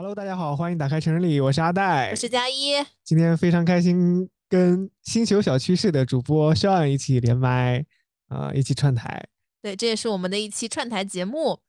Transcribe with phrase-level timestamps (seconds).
[0.00, 2.72] Hello，大家好，欢迎打开成人礼，我是阿戴我，是佳一，
[3.04, 7.84] 今天非常开心跟星球小趋势的主播 Sean 一起连麦，
[8.28, 9.28] 啊、一起串台。
[9.60, 11.60] 对，这也是我们的一期串台节目。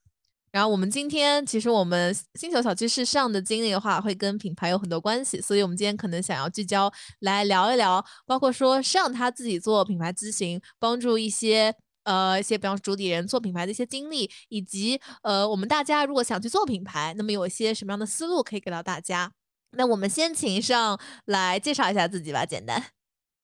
[0.49, 19.31] 然后我们今天其实我们星球小趋势上的经历的话，会跟品牌有很多关系，所以我们今天可能想要聚焦来聊一聊，包括说上他自己做品牌咨询，帮助一些呃一些比方说主理人做品牌的一些经历，以及呃我们大家如果想去做品牌，那么有一些什么样的思路可以给到大家。
[19.71, 22.91] 那我们先请上来介绍一下自己吧，简单。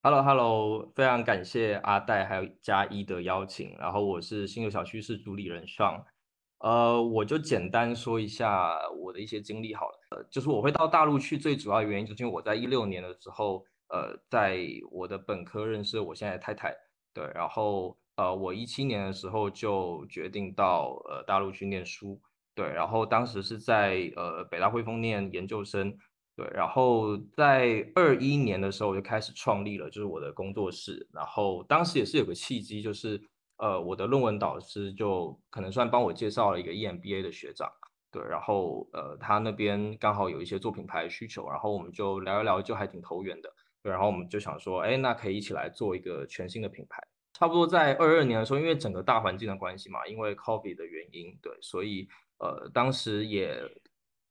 [0.02, 6.04] Hello Hello，非常感谢阿戴还有加一的邀请，然后我是星球小趋势主理人上，
[6.58, 14.58] 呃，我就简单说一下我的一些经历好了，呃，就是我会到大陆去，最主要的原因就是因为我在一六年的时候，呃，在
[14.90, 16.72] 我的本科认识我现在太太，
[17.12, 22.20] 对，然后呃，我一七年的时候就决定到呃大陆去念书，
[22.52, 25.96] 对，然后当时是在呃北大汇丰念研究生。
[26.34, 31.08] 对，然后在二一年的时候我就开始创立了，就是我的工作室。
[31.12, 33.20] 然后当时也是有个契机，就是
[33.58, 37.68] 呃我的论文导师就可能算帮我介绍了一个 EMBA 的学长，
[38.10, 43.52] 对，然后呃他那边刚好有一些做品牌的需求，然后我们就聊一聊，就还挺投缘的。
[43.80, 47.00] 对，然后我们就想说，哎，那可以一起来做一个全新的品牌。
[47.38, 52.08] 差不多在二二年的时候，因为整个大环境的关系嘛，因为 COVID 的原因，对，所以
[52.38, 53.56] 呃当时也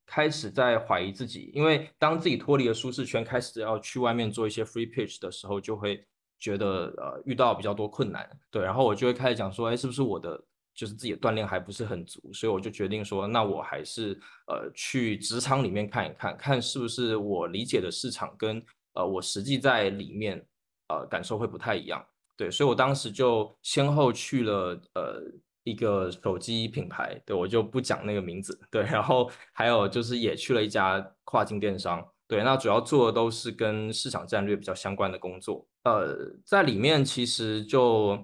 [0.04, 6.04] 开始在怀疑自己，因为当自己脱离了舒适圈，开始要去外面做一些 free pitch 的时候，就会
[6.38, 10.38] 觉得呃遇到比较多困难，对，然后我就会开始讲说，哎，是不是我的
[10.74, 14.12] 就是自己的锻炼还不是很足，所以我就决定说，那我还是
[14.46, 20.46] 呃去职场里面看一看，看是不是我理解的市场跟呃我实际在里面
[20.88, 22.06] 呃感受会不太一样，
[22.38, 25.22] 对，所以我当时就先后去了呃。
[25.64, 38.18] 一个手机品牌，对我就不讲那个名字，对，然后还有就是也去了一家跨境电商，对，那主要做的都是跟市场战略比较相关的工作，呃，在里面其实就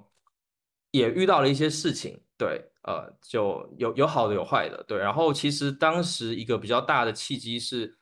[0.93, 7.95] 也遇到了一些事情，对，呃，就有有好的有坏的，对，然后其实当时一个比较大的契机是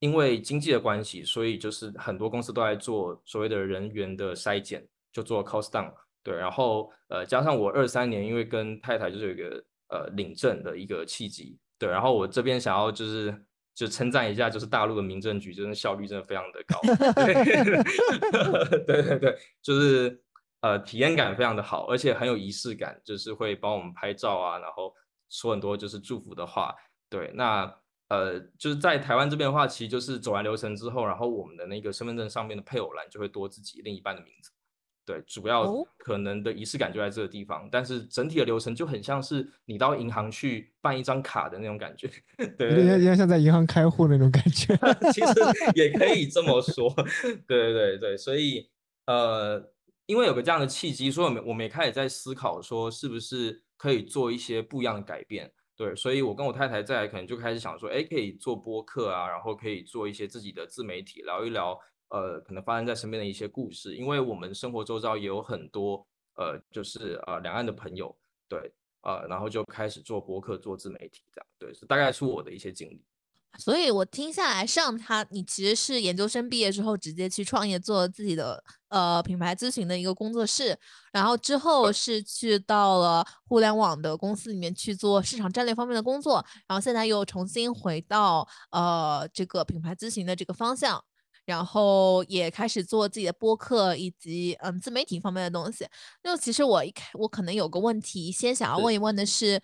[0.00, 5.92] 因为经济的关系，所以就是很多公司都在做所谓的人员的筛减，就做 cost down。
[6.24, 13.34] 对，然后呃，加上我二三年因为跟太太就是有一个呃领证的一个契机，对，然后我这边想要就是
[13.74, 16.78] 就称赞一下，就是大陆的民政局真的效率真的非常的高，
[17.24, 17.34] 对
[18.86, 20.22] 对对对，就是
[20.60, 24.94] 呃体验感非常的好，而且很有仪式感，就是会帮我们拍照啊，然后
[25.28, 26.72] 说很多就是祝福的话，
[27.10, 27.64] 对，那
[28.10, 34.52] 呃就是在台湾这边的话，其实就是走完流程之后，然后我们的那个身份证上面的配偶栏就会多自己另一半的名字。
[35.04, 42.08] 对，主要哦可能的仪式感就在这个地方，但是整体的流程就很像是你到银行去办一张卡的那种感觉。
[42.56, 44.76] 对有点有对点像在银行开户那种感觉。
[45.12, 45.34] 其实
[45.74, 46.88] 也可以这么说。
[47.48, 48.70] 对对对对，所以
[49.06, 49.72] 呃，
[50.06, 55.50] 因为有个这样的契机，所以我们我们也开始在思考说，是不是可以做一些不一样的改变。
[55.76, 61.76] 对，所以我跟我太太在可能就开始想说，哎，可以做播客啊，然后可以做一些自己的自媒体，聊一聊。
[62.12, 66.06] 呃，可能发生在身边的一些故事，因为我们生活周遭也有很多
[66.36, 68.14] 呃，就是呃两岸的朋友，
[68.46, 73.02] 对，呃，然后就开始做博客、做自媒体这样，对，是大概是我的一些经历。
[73.58, 80.78] 所以我听下来，上他你其实是研究生毕业之后直接去创业，做自己的呃品牌咨询的一个工作室，
[81.12, 91.02] 然后之后是去到了互联网的公司里面去做市场战略方面的工作，然后现在又重新回到呃这个品牌咨询的这个方向。
[91.44, 95.86] 然后也开始做自己的播客以及嗯自媒体方面的东西。
[96.22, 99.60] 就其实我一开我可能有个问题，先想要问一问的是，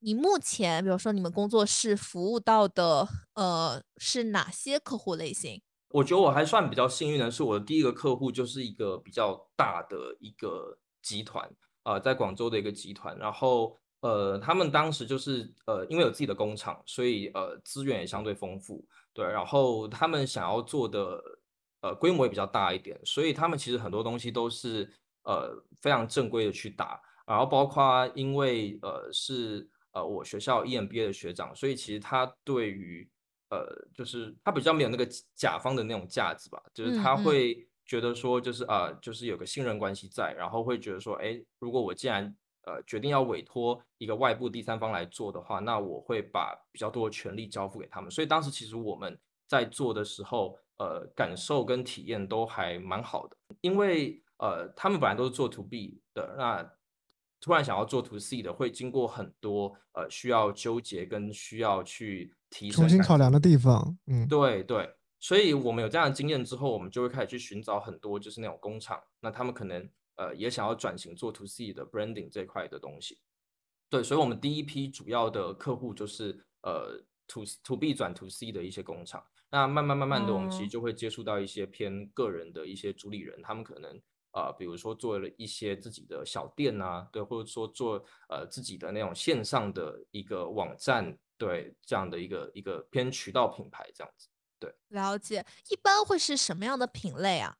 [0.00, 5.60] 你目前比如说你们工作室服务到的呃是哪些客户类型？
[5.92, 11.50] 我觉得我还算比较幸运的是，我的第一个客户就是一个比较大的一个集团，
[11.82, 18.86] 呃，在广州的一个集团，然后呃，他们当时就是呃，因为有自己的工厂，所以呃，资源也相对丰富，
[19.20, 21.22] 对，然后他们想要做的
[21.82, 24.90] 呃规模也比较大一点，所以他们其实很多东西都是
[25.24, 33.06] 呃非常正规的去打，然后包括因为呃是呃我学校 EMBA 的学长，所以其实他对于
[33.50, 42.34] 呃，就是他比较没有那个甲方的那种架子吧，就是他会觉得说，就是啊、就是有个信任关系在，然后会觉得说，哎，如果我既然
[42.64, 48.10] 呃决定要委托一个外部第三方来做的话，那我会把比较多的权利交付给他们。
[48.10, 49.18] 所以当时其实我们
[49.48, 56.72] 在做的时候，呃，感受跟体验都还蛮好的，因为呃，他们本来都是做 to B 的，那
[57.40, 69.88] 突然想要做 to C 的，会经过很多呃需要纠结跟需要去提升重新考量的地方，嗯，对对，所以我们有这样的经验之后，我们就会开始去寻找很多就是那种工厂，那他们可能
[70.20, 73.18] 呃也想要转型做 to C 的 branding 这块的东西。
[73.88, 79.24] 对，所以我们第一批主要的客户就是呃 to to B 转 to C 的一些工厂。
[79.50, 84.00] 那慢慢慢慢的，我们其实哦就会接触到一些偏个人的一些主理人，他们可能
[84.32, 94.28] 呃，比如说做了一些自己的小店啊，对，或者说做呃自己的那种线上的一个网站，对，这样的一个一个偏渠道品牌这样子。
[94.60, 97.56] 对了解，一般会是什么样的品类啊？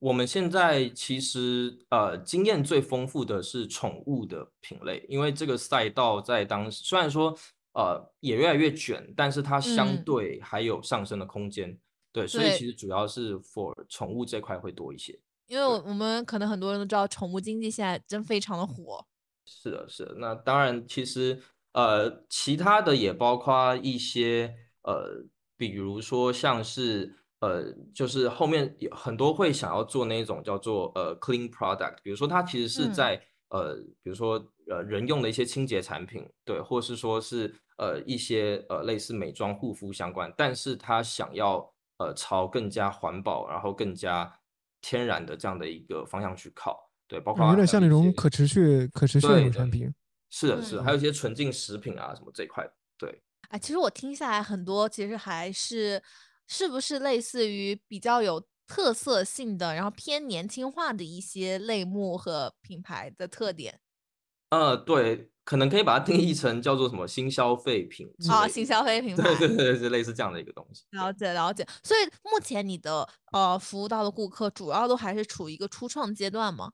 [0.00, 7.32] 我们现在其实呃经验最丰富的是宠物的品类，因为这个赛道在当时虽然说
[7.74, 11.78] 呃也越来越卷，但是它相嗯对还有上升的空间。
[12.12, 15.16] 对，所以其实主要是 for 宠物这块会多一些。
[15.46, 19.06] 因为我我们可能很多人都知道，宠物经济现在真非常的火。
[19.44, 20.14] 是的，是的。
[20.18, 21.40] 那当然，其实
[21.72, 25.24] 呃，其他的也包括一些呃，
[25.56, 32.92] 比如说像是呃，就是后面有很多会想要做那种叫做呃 clean product，比如说它其实是嗯。
[32.92, 44.32] 在、呃，比如说呃人用的一些清洁产品，对，或是说是呃一些呃类似美妆护肤相关，但是它想要呃朝更加环保，然后更加
[44.80, 46.78] 天然的这样的一个方向去靠，
[47.08, 49.92] 对，包括有点像那种可持续、可持续的产品。
[50.30, 52.64] 是的，是的，嗯还有一些纯净食品啊什么这一块，
[52.96, 56.00] 对，哎，其实我听下来很多，其实还是
[56.52, 63.80] 是不是类似于比较有特色性的，然后偏年轻化的一些类目和品牌的特点
[64.50, 69.22] 呃，对，可能可以把它定义成叫做什么新消费品之啊，新消费品牌。
[69.22, 70.82] 对对对，是类似这样的一个东西。
[70.90, 76.72] 了解了解，所以目前你的呃服务到的顾客主要都还是处于一个初创阶段吗？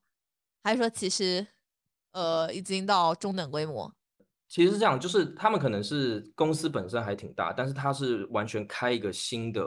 [0.65, 1.47] 还是说其实
[2.13, 3.93] 呃已经到中等规模？
[4.49, 9.63] 其实是这样，就是他们可能是公司本身还挺大，但是它是完全开一个新的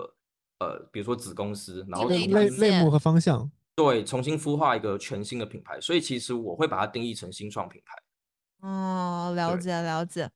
[0.59, 3.49] 呃，比如说子公司，然后为重新一条线类类目和方向。
[3.75, 8.67] 对重新孵化一个全新的品牌，所以其实我会把它定义成新创品牌。
[8.67, 10.29] 哦，了解了解。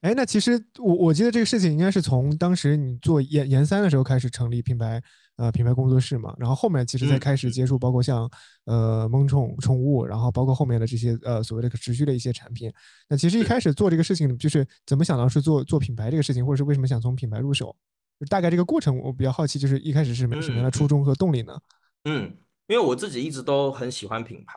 [0.00, 5.00] 哎，那其实我我记得这个事情应该是从当时你做研研三的时候开始成立品牌，
[5.40, 8.30] 呃，品牌工作室嘛，然后后面其实才开始接触，包括像
[8.66, 12.70] 呃萌宠宠物，然后包括后面的这些呃所谓的可持续的一些产品。
[13.08, 17.74] 那其实一开始做这个事情，就是怎么想到是做做品牌这个事情，或者是为什么想从品牌入手？
[18.20, 21.58] 就大概这个过程，我比较好奇，就是一开始是什么什么样的初衷和动力呢？
[22.04, 24.54] 嗯，因为我自己一直都很喜欢品牌，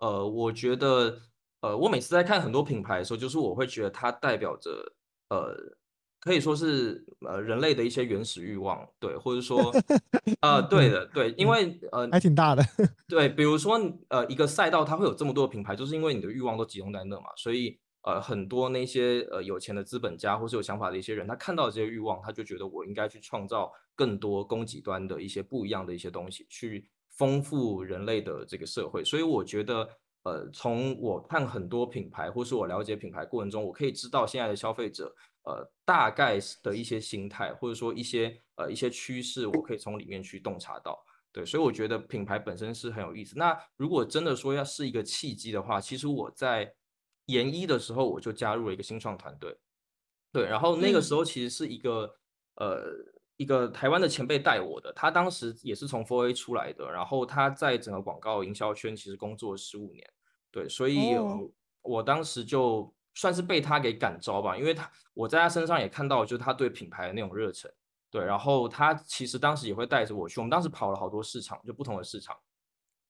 [0.00, 1.18] 呃，我觉得，
[1.62, 4.70] 呃，我每次在看很多品牌的时候，就是我会觉得它代表着，
[5.30, 5.56] 呃，
[6.26, 9.72] 可以说是呃人类的一些原始欲望，对，或者说，
[10.42, 12.64] 呃，对的，对，因嗯为呃，还挺大的。
[13.06, 29.04] 对，比如说呃一个赛道它会有这么多的品牌，就是因为你的欲望都集中在那嘛，所以呃很多那些呃有钱的资本家或是有想法的一些人，他看到这些欲望，他就觉得我应该去创造更多供给端的一些不一样的一些东西，去丰富人类的这个社会。
[29.04, 29.88] 所以我觉得
[30.24, 35.14] 呃从我看很多品牌或是我了解品牌过程中，我可以知道现在的消费者
[35.46, 41.02] 呃大概的一些心态，或者说一些呃一些趋势，我可以从里面去洞察到。
[41.32, 43.38] 对，所以我觉得品牌本身是很有意思。
[43.38, 46.74] 那如果真的说要是一个契机的话，其实我在
[47.26, 49.58] 研一的时候我就加入了一个新创团队，
[50.32, 52.16] 对，然后那个嗯时候其实是一个、
[52.56, 52.84] 呃
[53.36, 60.10] 一个台湾的前辈带我的，他当时也是从 Four A 出来的，然后他在整个广告营销圈其实工作十五年，
[60.50, 61.14] 对，所以、
[61.82, 67.68] 我当时就算是被他给感召吧，因为他我在他身上也看到就是他对品牌的那种热忱。
[68.08, 72.36] 对，然后他其实当时也会带着我去，我们当时跑了好多市场，就不同的市场，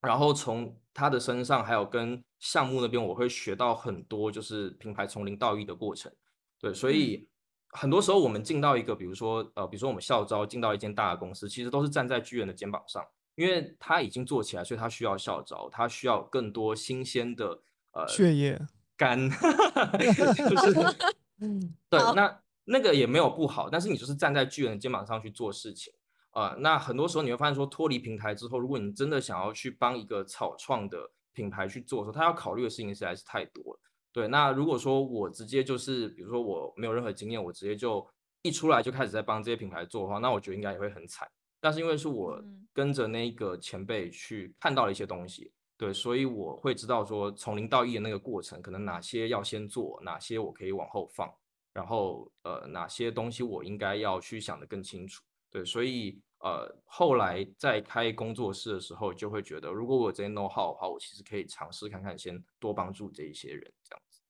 [0.01, 6.11] 然后从他的身上还有跟项目那边，我会学到很多，就是品牌从零到一的过程。
[6.59, 7.29] 对，所以
[7.69, 17.61] 很多时候我们进到一个，比如说呃，比如说我们校招进到一间大的公司，其实都是站在巨人的肩膀上，因为他已经做起来，所以他需要校招，他需要更多新鲜的
[17.93, 18.61] 呃血液，
[18.97, 20.97] 肝， 就是
[21.41, 25.93] 嗯对，那那个也没有不好，但是你就是站在巨人的肩膀上去做事情，
[26.33, 33.81] 呃，那很多时候你会发现说，脱离平台之后，如果你真的想要去帮一个草创的品牌去做的时候，他要考虑的事情实在是太多了。
[34.13, 38.07] 对，那如果说我直接就是，比如说我没有任何经验，我直接就
[38.41, 41.29] 一出来就开始在帮这些品牌做的话，那我觉得应该也会很惨。
[41.61, 51.31] 但是因为是我嗯跟着那个前辈去看到了一些东西，对，所以我会知道说从零到一的那个过程，可能哪些要先做，哪些我可以往后放，
[51.75, 55.23] 然后呃哪些东西我应该要去想得更清楚。
[55.51, 64.23] 对，所以呃后来在开工作室的时候，就会觉得如果我这些 know how 的话，我其实可以尝试看看，先多帮助这一些人这样子。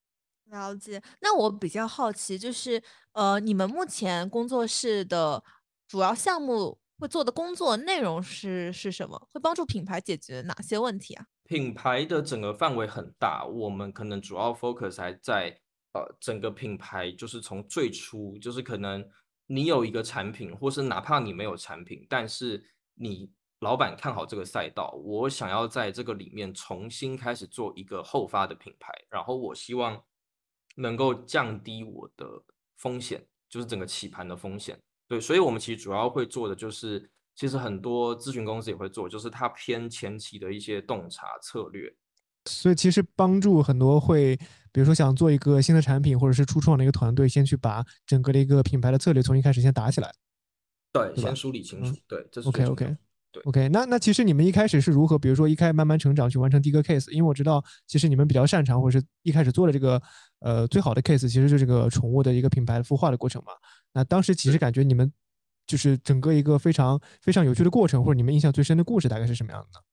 [0.46, 1.00] 了解。
[1.20, 5.42] 那我比较好奇，就是呃，你们目前工作室的
[5.86, 9.28] 主要项目会做的工作内容是是什么？
[9.32, 11.26] 会帮助品牌解决哪些问题啊？
[11.46, 15.60] 品牌的整个范围很大，我们可能主要 focus 还在
[15.92, 19.08] 呃整个品牌，就是从最初，就是可能
[19.46, 22.62] 你有一个产品，或是哪怕你没有产品，但是
[22.94, 30.02] 你老板看好这个赛道，我想要在这个里面重新开始做一个后发的品牌，然后我希望
[30.74, 32.26] 能够降低我的
[32.76, 34.78] 风险，就是整个起盘的风险。
[35.08, 41.94] 对，所以我们其实主要会做的就是，其实很多咨询公司也会做，就是它偏前期的一些洞察策略。
[42.46, 44.36] 所以其实帮助很多会，
[44.72, 50.12] 比如说想做一个新的产品或者是初创的一个团队，先去把整个的一个品牌的策略从一开始先打起来。
[50.92, 52.00] 对，对先梳理清嗯楚。
[52.08, 52.96] 对，这是 OK OK。
[53.32, 57.10] 对 OK，那那其实你们一开始是如何，比如说一开始慢慢成长去完成第一个 case？
[57.10, 60.00] 因为我知道其实你们比较擅长或者是一开始做的这个
[60.38, 63.52] 呃最好的 case，其实就是这个宠物的一个品牌的孵化的过程嘛。
[63.92, 65.12] 那当时其实感觉你们
[65.66, 69.84] 就是整个一个非常非常有趣的过程，或者你们印象最深的故事大概是什么样的呢？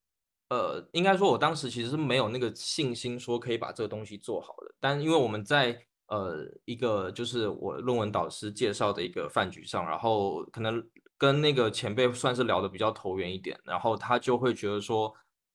[0.50, 4.76] 呃，应该说，我当时其实是没有那个信心说可以把这个东西做好的。
[4.80, 5.76] 但因为我们在
[6.08, 10.84] 呃一个就是我论文导师介绍的一个饭局上，然后可能
[11.18, 15.12] 跟那个前辈算是聊得比较投缘一点，然后他就会觉得说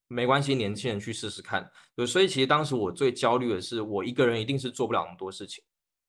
[0.09, 1.71] 没关系，年轻人去试试看。
[1.95, 5.63] 对，所以其实当时我最焦虑的是，我一个人一定是做不了那么多事情。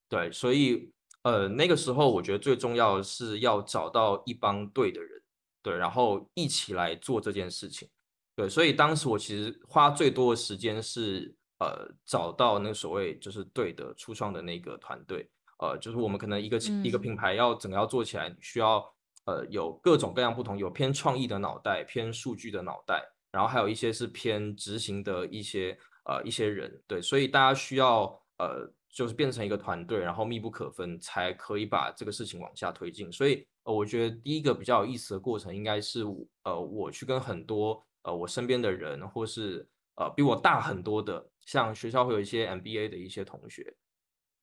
[0.08, 0.92] 对，所以
[1.24, 5.22] 呃那个时候我觉得最重要的是要找到一帮对的人，
[5.62, 7.90] 对，然后一起来做这件事情。
[8.36, 18.78] 对，所以当时我其实花最多的时间是呃找到那个所谓就是对的初创的那个团队，呃，就是我们可能一个企一个嗯品牌要整个要做起来，需要
[19.26, 28.04] 呃有各种各样不同，有偏创意的脑袋，偏数据的脑袋，然后还有一些是偏执行的一些呃一些人，对，所以大家需要
[28.38, 33.12] 呃就是变成一个团队，然后密不可分，才可以把这个事情往下推进。
[33.12, 36.04] 所以呃，我觉得第一个比较有意思的过程，应该是
[36.44, 43.76] 呃我去跟很多呃我身边的人，或是呃比我大很多的，像学校会有一些 MBA 的一些同学，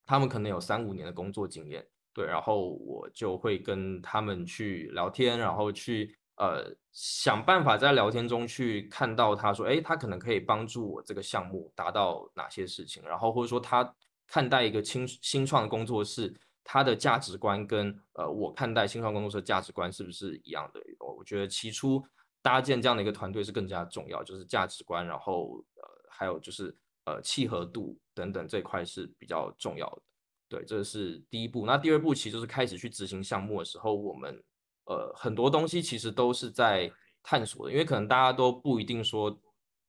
[0.07, 13.93] 他们可能有三五年的工作经验，对，然后我就会跟他们去聊天，然后去呃想办法在聊天中去看到他说，哎，他可能可以帮助我这个项目达到哪些事情，然后或者说他
[14.27, 20.81] 看待一个新新创的工作室，他的价值观跟呃我看待新创工作室的价值观是不是一样的？
[20.99, 22.03] 我觉得起初
[22.43, 30.03] 搭建这样的一个团队是更加重要，就是价值观，然后呃还有就是呃契合度等等这块是比较重要的。
[30.49, 31.67] 对，这是第一步。
[31.67, 34.43] 那第二步其实就是开始去执行项目的时候，我们
[34.85, 36.91] 呃很多东西其实都是在
[37.23, 39.37] 探索的，因为可能大家都不一定说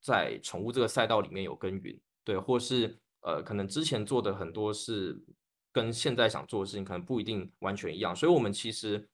[0.02, 5.20] 在宠物这个赛道里面有耕耘，对，或是呃可能之前做的很多是
[5.72, 9.10] 跟现在想做的事情可能不一定完全一样，所以我们其实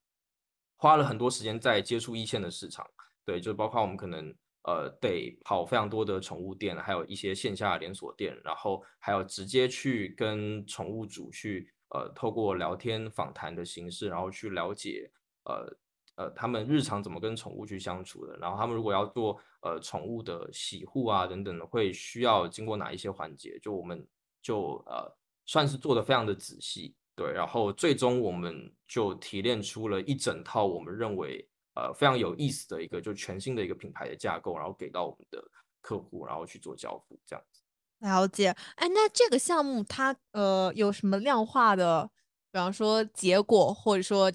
[0.77, 2.86] 花了很多时间在接触一线的市场，
[3.25, 4.33] 对，就包括我们可能
[4.63, 15.12] 呃得跑非常多的宠物店，还有一些线下连锁店，然后还有直接去跟宠物主去呃透过聊天访谈的形式，然后去了解
[15.45, 15.75] 呃
[16.15, 24.08] 呃他们日常怎么跟宠物去相处的，然后他们如果要做呃宠物的洗护啊等等的，会需要经过哪一些环节，就我们
[24.41, 25.12] 就呃
[25.46, 26.96] 算是做的非常的仔细。
[27.15, 35.43] 对，然后最终我们就提炼出了一整套我们认为呃非常有意思的一个就全新的一个品牌的架构，然后给到我们的
[35.79, 37.62] 客户，然后去做交付这样子。
[38.00, 42.10] 了解，哎，那这个项目它呃有什么量化的，
[42.51, 44.32] 比方说结果，或者说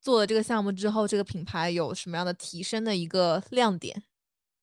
[0.00, 4.02] 做了这个项目之后，这个品牌有什么样的提升的一个亮点？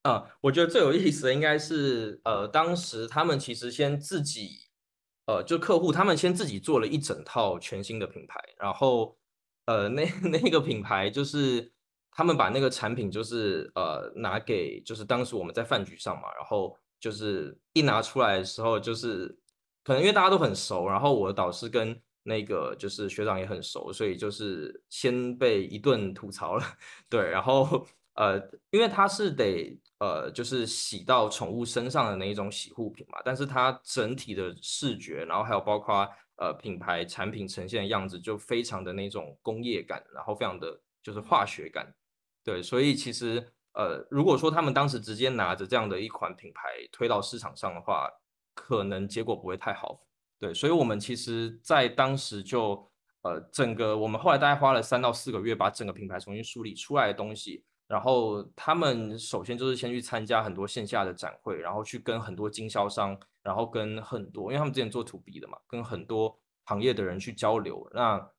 [0.03, 4.69] 啊，我觉得最有意思的应该是，呃，当时他们其实先自己，
[5.25, 9.17] 呃，就客户他们先自己做了一整套全新的品牌，然后，
[9.65, 11.73] 呃，那那个品牌就是
[12.11, 19.37] 他们把那个产品就是呃拿给就是当时我们在饭局上嘛，然后就是一拿出来的时候，就是
[19.83, 26.63] 可能因为大家都很熟，然后我的导师跟那个就是学长也很熟，所以就是先被一顿吐槽了，
[27.09, 27.87] 对，然后。
[28.19, 28.35] 呃，
[28.71, 41.93] 因为它是得呃，就是洗到宠物身上的那一种洗护品嘛，但是它整体的视觉，然后还有包括呃品牌产品呈现的样子，就非常的那种工业感，然后非常的就是化学感，
[42.43, 48.09] 对，所以其实呃，如果说他们当时直接拿着这样的一款品牌推到市场上的话，
[48.55, 50.01] 可能结果不会太好，
[50.39, 52.89] 对，所以我们其实在当时就
[53.23, 57.63] 呃，整个我们后来大概花了三到四个月，把整个品牌重新梳理出来的东西。
[57.87, 67.89] 然后他们首先就是先去参加很多线下的展会，然后去跟很多经销商，然后跟很多，因为他们之前做 to B 的嘛，跟很多行业的人去交流。
[67.93, 68.29] 那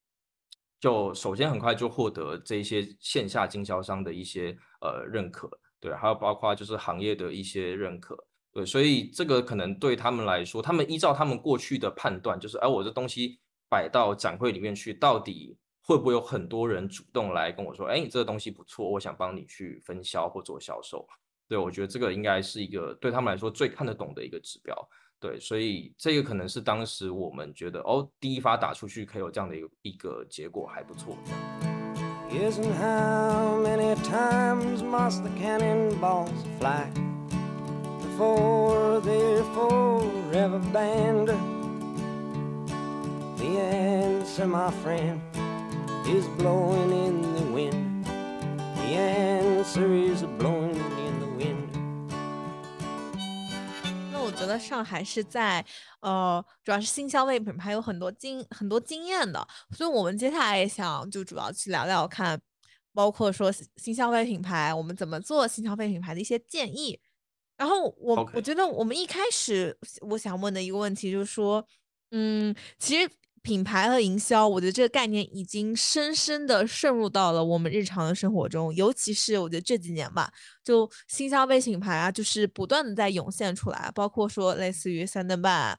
[0.79, 5.51] 就首先很快就获得这一些线下经销商的一些呃认可，
[5.81, 8.28] 对，还有包括就是行业的一些认可，
[8.59, 13.39] 对，所以这个可能对他们来说，他们依照他们过去的判断，就是哎，我这东西
[13.71, 15.57] 摆到展会里面去，到底。
[15.81, 21.09] 会不会有很多人主动来跟我说，哎，你这个东西不错，我想帮你去分销或做销售？
[21.49, 24.77] 对我觉得这个应该是一个对他们来说最看得懂的一个指标。
[25.19, 31.17] 对，所以这个可能是当时我们觉得，哦，第一发打出去可以有这样的一个一个结果还不错。
[40.73, 41.29] Band
[43.37, 45.21] the answer my friend
[46.07, 48.05] is blowing in the wind.
[48.07, 51.69] The answer is blowing in the wind.
[54.11, 55.65] 那我觉得上海是在
[56.01, 62.41] 呃，主要是新消费品牌有很多经很多经验的，所以我们接下来也想就主要去聊聊看，
[62.95, 66.99] 包括说新消费品牌我们怎么做新消费品牌的一些建议。
[67.59, 71.63] 然后我我觉得我们一开始我想问的一个问题就是说，
[72.13, 73.11] 嗯，其实。
[73.41, 80.31] 品牌和营销，我觉得这个概念已经深深的渗入到了我们日常的生活中，尤其是我觉得这几年吧，
[80.63, 85.79] 就新消费品牌啊，就是不断的在涌现出来，包括说类似于三顿半、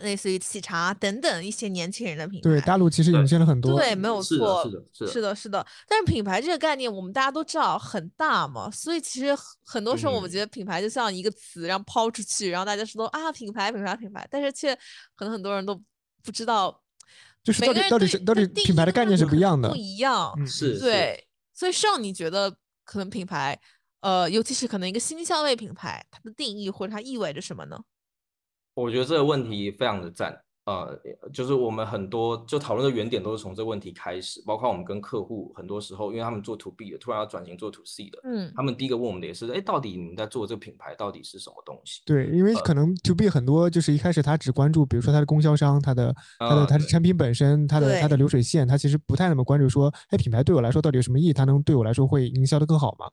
[0.00, 2.42] 类似于喜茶等等一些年轻人的品牌。
[2.42, 3.78] 对，大陆其实涌现了很多。
[3.78, 5.66] 对，没有错，是的，是的，是的，是的。
[5.86, 14.74] 但是品牌这个概念，我们大家都知道很大嘛，所以其实很多时候我们觉得品牌就像一个词，然后抛出去，然后大家说啊品牌，品牌，品牌，但是却
[15.14, 15.80] 可能很多人都
[16.22, 16.80] 不知道。
[17.44, 23.58] 就是到底到底是到底品牌的概念是不一样的，不一样，是，对，所以上你觉得可能品牌，
[24.00, 27.76] 呃，尤其是可能一个新消费品牌，它的定义或者它意味着什么呢？
[28.74, 30.40] 我觉得这个问题非常的赞。
[30.64, 30.96] 呃，
[31.32, 42.02] 就是我们很多就讨论的原点都是从这个问题开始，包括我们跟客户很多时候，因为他们做 to B 的，突然要转型做 to C 的，嗯，他们第一个问我们的也是，哎，到底你们在做这个品牌到底是什么东西？
[42.06, 51.32] 对，因为可能 to B 很多就是一开始他只关注，比如说他的供销商，他的他的他的产品本身，他的他的流水线，他其实不太那么关注说，哎，品牌对我来说到底有什么意义？
[51.32, 53.10] 它能对我来说会营销的更好吗？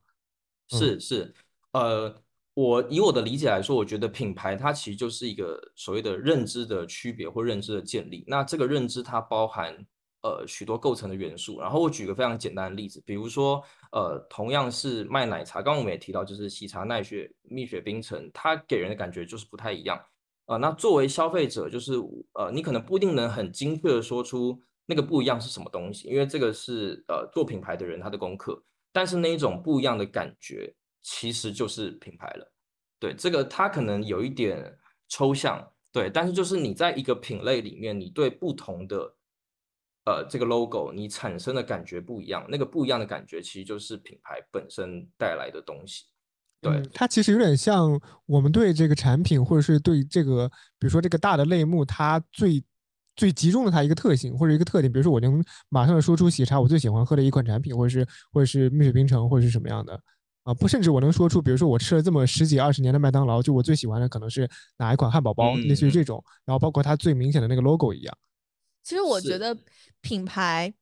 [0.68, 1.34] 是是，
[1.72, 2.14] 呃。
[2.60, 8.22] 我以我的理解来说，我觉得品牌它其实就是一个所谓的认知的区别或认知的建立。
[8.26, 9.74] 那这个认知它包含
[10.22, 11.58] 呃许多构成的元素。
[11.58, 19.98] 然后我举个非常简单的例子，比如说呃同样是卖奶茶，刚刚我们也提到，就是喜茶、奈雪、蜜雪冰城，它给人的感觉就是不太一样。
[20.44, 21.94] 呃，那作为消费者，就是
[22.34, 28.62] 呃你可能不一定能很精确的说出那个不一样是什么东西，因为这个是呃做品牌的人他的功课。
[28.92, 30.74] 但是那一种不一样的感觉。
[31.02, 32.52] 其实就是品牌了，
[32.98, 39.14] 对这个它可能有一点抽象，对，但是就是你在一个品类里面，你对不同的
[40.04, 46.04] 呃这个 logo，你产生的感觉不一样，那个不一样的感觉其实就是品牌本身带来的东西。
[46.60, 50.46] 对，它其实有点像我们对这个产品，或者是对这个，
[50.78, 52.62] 比如说这个大的类目，它最
[53.16, 59.98] 最集中的它一个特性或者一个特点，比如说我能马上说出喜茶我最喜欢喝的一款产品，或者是或者是蜜雪冰城，或者是什么样的。
[60.42, 64.48] 啊，不，甚至我能说出，比如说我吃了这么十几二十年的麦当劳，就我最喜欢的可能是
[64.78, 68.18] 哪一款汉堡包，类似于这种，然后包括它最明显的那个 logo 一样。
[68.82, 69.54] 其实我觉得
[70.00, 70.72] 品牌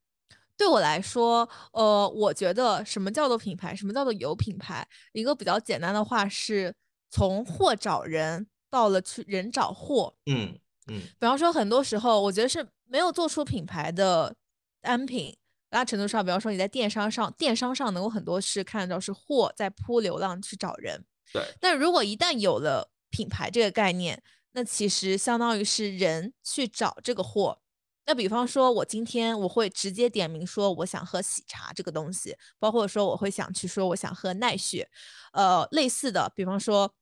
[0.57, 6.73] 对我来说，呃，我觉得什么叫做品牌，什么叫做有品牌，一个比较简单的话是
[7.11, 10.15] 从货找人到了去人找货。
[10.27, 11.01] 嗯嗯。
[11.19, 14.37] 比方说，很多时候我觉得是没有做出品牌的
[14.81, 15.37] 单品。
[15.71, 21.05] 大程度上，比方说你在电商上，电商上能够很多是看到是货在铺流浪去找人。
[21.33, 21.43] 对。
[21.61, 27.61] 那如果一旦有了品牌这个概念，那其实相当于是人去找这个货。
[28.07, 34.89] 那比方说，我今天我会直接点名说我想喝喜茶这个东西，包括说我会想去说我想喝奈雪，
[35.35, 36.95] 呃，类似的，比方说，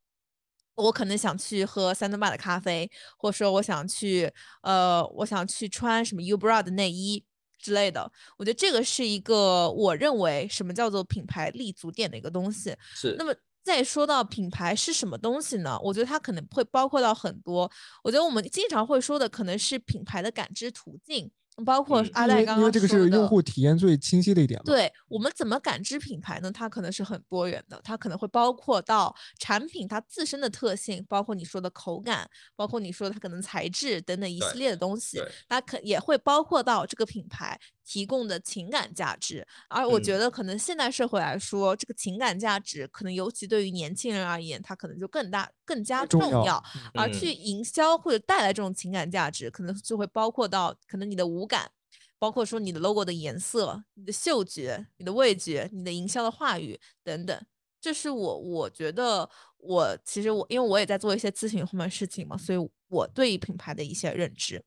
[0.74, 7.24] 我可能想去喝三顿半的咖啡，或者说我想去，呃，我想去穿什么 Ubra 的内衣。
[7.66, 8.08] 之类的。
[8.38, 12.72] 我觉得这个是一个我认为什么叫做品牌立足点的一个东西。
[12.94, 15.76] 是那么再说到品牌是什么东西呢？
[15.82, 17.68] 我觉得它可能会包括到很多。
[18.04, 21.28] 我觉得我们经常会说的可能是品牌的感知途径。
[21.64, 24.64] 包括嗯阿赖刚刚因为因为这个是用户体验最清晰的一点嘛。
[24.66, 26.50] 对我们怎么感知品牌呢？
[26.52, 39.46] 它可能是很多元的，它可能会包括到产品它自身的特性，包括你说的口感，包括你说它可能材质等等一系列的东西对，它可也会包括到这个品牌提供的情感价值。
[39.68, 46.64] 而我觉嗯得可能现代社会来说，这个情感价值可能尤其对于年轻人而言，它可能就更大、更加重要重要。
[46.94, 51.70] 而嗯去营销或者带来这种情感价值，可能就会包括到可能你的五感，
[52.18, 57.46] 包括说你的 logo 的颜色、你的嗅觉、你的味觉、你的营销的话语等等。
[57.80, 64.64] 这是我我觉得我其实我因为我也在做一些咨询方面的事情嘛，所以我对品牌的一些认知。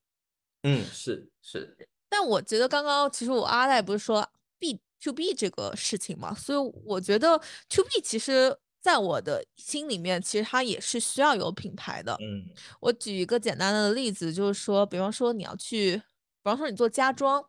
[0.64, 1.76] 嗯，是是，
[2.20, 4.30] 但我觉得刚刚其实我阿赖不是说
[4.60, 7.38] B to B 这个事情嘛，所以我觉得
[7.70, 12.18] to B 其实在我的心里面，其实它也是需要有品牌的。
[12.20, 12.44] 嗯
[12.82, 16.04] 我举一个简单的例子，就是说，比方说你要去，比
[16.44, 17.42] 方说你做家装，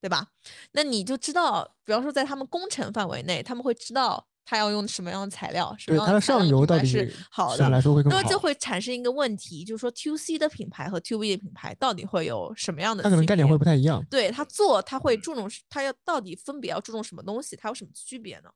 [0.00, 0.28] 对吧？
[0.72, 7.58] 那你就知道，比方说在他们工程范围内，他们会知道他要用什么样的材料，什么对它的样材料上游到底是好的。
[7.58, 8.16] 上来说会更好。
[8.16, 13.02] 那么就会产生一个问题，就是说 To C 的品牌和 To B 的品牌到底会有什么样的？
[13.02, 14.02] 它可能概念会不太一样。
[14.08, 17.56] 对他做，他会注重，他要到底分别要注重什么东西？
[17.56, 18.50] 它有什么区别呢？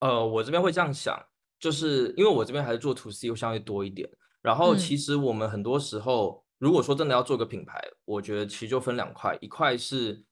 [0.00, 1.22] 呃，我这边会这样想，
[1.60, 4.08] 就是因为我这边还是做 to C 会相对多一点。
[4.40, 10.24] 然后嗯其实我们很多时候，如果说真的要做个品牌，我觉得其实就分两块，一块是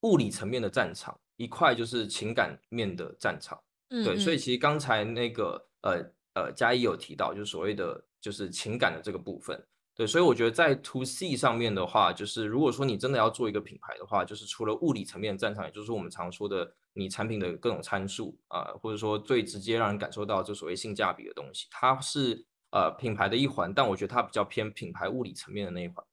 [0.00, 3.56] 物理层面的战场，一块就是情感面的战场。
[3.90, 9.66] 嗯，对，所以嗯其实刚才那个呃呃嘉一有提到，就是所谓的就是情感的这个部分。
[9.94, 26.04] 对，所以我觉得在 to C 上面的话，就是如果说你真的要做一个品牌的话，就是除了物理层面的战场，也就是我们常说的你产品的各种参数啊、或者说最直接让人感受到就所谓性价比的东西，它是呃品牌的一环，但我觉得它比较偏品牌物理层面的那一环。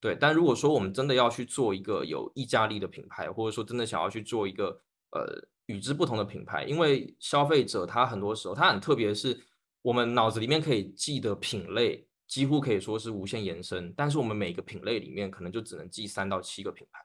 [0.00, 9.38] 对，但如果说我们真的要去做一个有溢价力的品牌，或者说真的想要去做一个呃与之不同的品牌，因为消费者他很多时候他很特别是，
[9.82, 17.00] 我们脑子里面可以记的品类几乎可以说是无限延伸，但是我们每个品类里面可能就只能记三到七个品牌。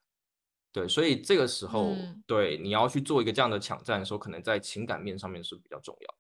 [0.72, 6.18] 对，所以这个时候，嗯对你要去做一个这样的抢占的时候，可能在情感面上面是比较重要的。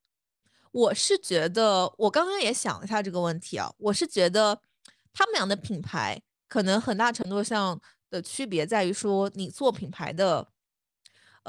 [0.71, 4.60] 我是觉得，我刚刚也想了一下这个问题啊，我是觉得
[5.13, 10.47] 他们俩的品牌可能很大程度上的区别在于说，你做品牌的，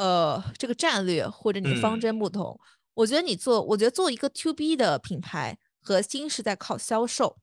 [0.01, 2.59] 呃，这个战略或者你的方嗯针不同。
[2.95, 7.37] 我觉得你做，我觉得做一个 to B 的品牌，核心是在靠销售，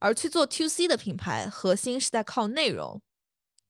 [0.00, 3.00] 而去做 to C 的品牌，核心是在靠内容。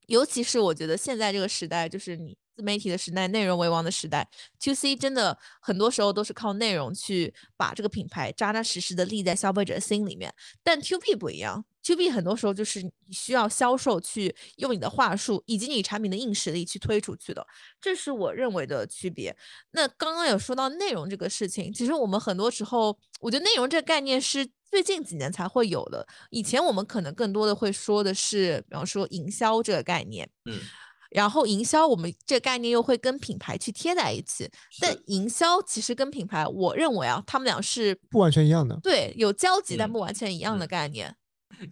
[0.06, 4.26] 尤其是我觉得现在这个时代，就是你自媒体的时代，内容为王的时代
[4.58, 10.34] ，to C 真的很多时候都是靠内容去把这个品牌扎扎实实的立在消费者心里面。
[10.62, 17.46] 但 to B 不一样，to B 很多时候就是你需要销售去用你的话术以及你产品的硬实力去推出去的，
[17.80, 19.36] 这是我认为的区别。
[19.72, 26.06] 那刚刚有说到内容这个事情，其实我们很多时候，我觉得内容这个概念是最近几年才会有的。
[26.30, 30.58] 以前我们可能更多的会说的是，比方说营销这个概念，嗯，
[31.10, 34.50] 然后营销我们这个概念又会跟品牌去贴在一起。
[34.80, 38.78] 但营销其实跟品牌，我认为啊，他们俩是不完全一样的。
[38.82, 41.14] 对有交集但嗯不完全一样的嗯概念。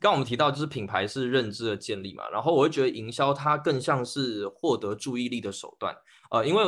[0.01, 5.97] 刚我们提到就是品牌是认知的建立嘛，然后我会觉得营销它更像是获得注意力的手段，
[6.31, 6.62] 呃，因为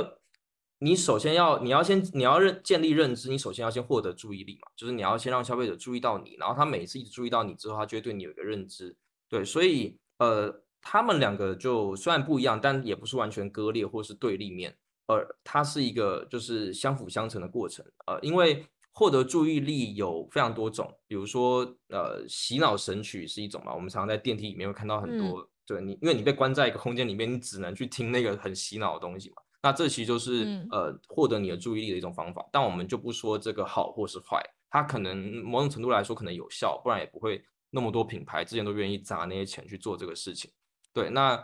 [0.78, 8.94] 你首先要你要先你要认建立认知，你首先要先获得注意力嘛，就是你要先让消费者注意到你，然后他每次一直注意到你之后，他就会对你有一个认知，
[9.28, 25.18] 对，所以呃，他们两个就虽然不一样，但也不是完全割裂或是对立面，呃，它是一个就是相辅相成的过程，呃，因为获得注意力有非常多种，比如说呃洗脑神曲是一种嘛，我们常常在电梯里面会看到很嗯。
[25.18, 30.68] 多，对你因为你被关在一个空间里面，你只能去听那个很洗脑的东西嘛，那这其实就是、嗯。
[30.70, 40.50] 呃获得你的注意力的一种方法，但我们就不说这个好或是坏，它可能某种程度来说可能有效，不然也不会那么多品牌之前都愿意砸那些钱去做这个事情。
[40.92, 41.36] 对，那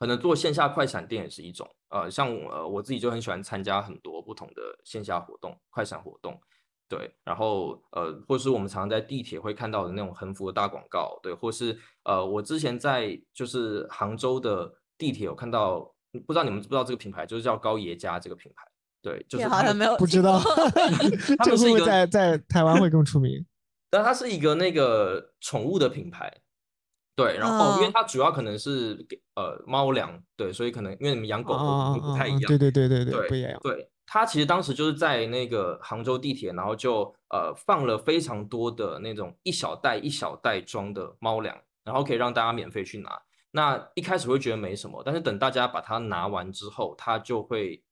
[0.00, 6.40] 可能做线下快闪店也是一种，呃，像呃我自己就很喜欢参加很多不同的线下活动、快闪活动，
[6.92, 11.74] 对，然后呃，或是我们常常在地铁会看到的那种横幅的大广告，对，或是
[12.04, 15.80] 呃，我之前在就是杭州的地铁有看到，
[16.26, 18.66] 不知道你们知不知道这个品牌，就是叫高爷家这个品牌，
[19.00, 23.42] 对，就是好像没有不知道听过 这个是一个在在台湾会更出名？
[23.88, 26.30] 但它是一个那个宠物的品牌，
[27.16, 33.58] 对，然后因为嗯它主要可能是给呃猫粮，对，所以可能因为你们养狗不太一样，对对对对对，对不一样。
[33.62, 43.22] 对，他其实当时就是在那个杭州地铁，然后就呃放了非常多的那种一小袋一小袋装的猫粮，然后可以让大家免费去拿。
[43.52, 47.82] 那一开始会觉得没什么，但是等大家把它拿完之后，它就会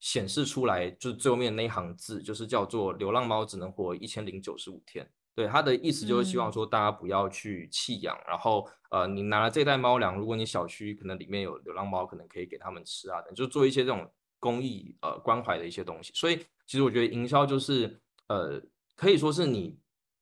[0.00, 5.08] 显示出来，就是最后面那一行字，就是叫做“流浪猫只能活一千零九十五天”。
[5.36, 16.12] 对，它的意思就是希望嗯说大家不要去弃养，然后呃，你拿了这袋猫粮，如果你小区可能里面有流浪猫，可能可以给他们吃啊，等，就做一些这种公益呃关怀的一些东西。
[16.14, 18.62] 所以其实我觉得营销就是呃，
[18.94, 19.78] 可以说是你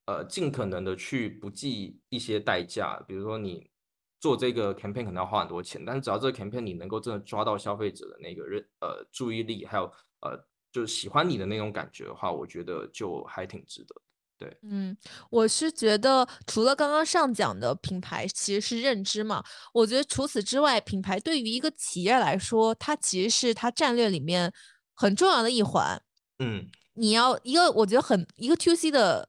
[0.07, 3.71] 呃尽可能的去不计一些代价，比如说你
[4.21, 9.85] 做这个 campaign 可能要花很多钱，但是只要这个 campaign 你能够真的抓到消费者的那个认呃注意力，还有
[10.21, 10.37] 呃
[10.73, 13.95] 就是喜欢你的那种感觉的话，我觉得就还挺值得
[14.39, 14.57] 的。
[14.63, 14.97] 嗯，
[15.31, 24.53] 我是觉得除了刚刚上讲的品牌其实是认知嘛，我觉得除此之外，品牌对于一个企业来说，它其实是它战略里面
[24.95, 26.03] 很重要的一环。
[26.39, 26.67] 嗯
[26.99, 29.29] 你要一个，我觉得很一个 to C 的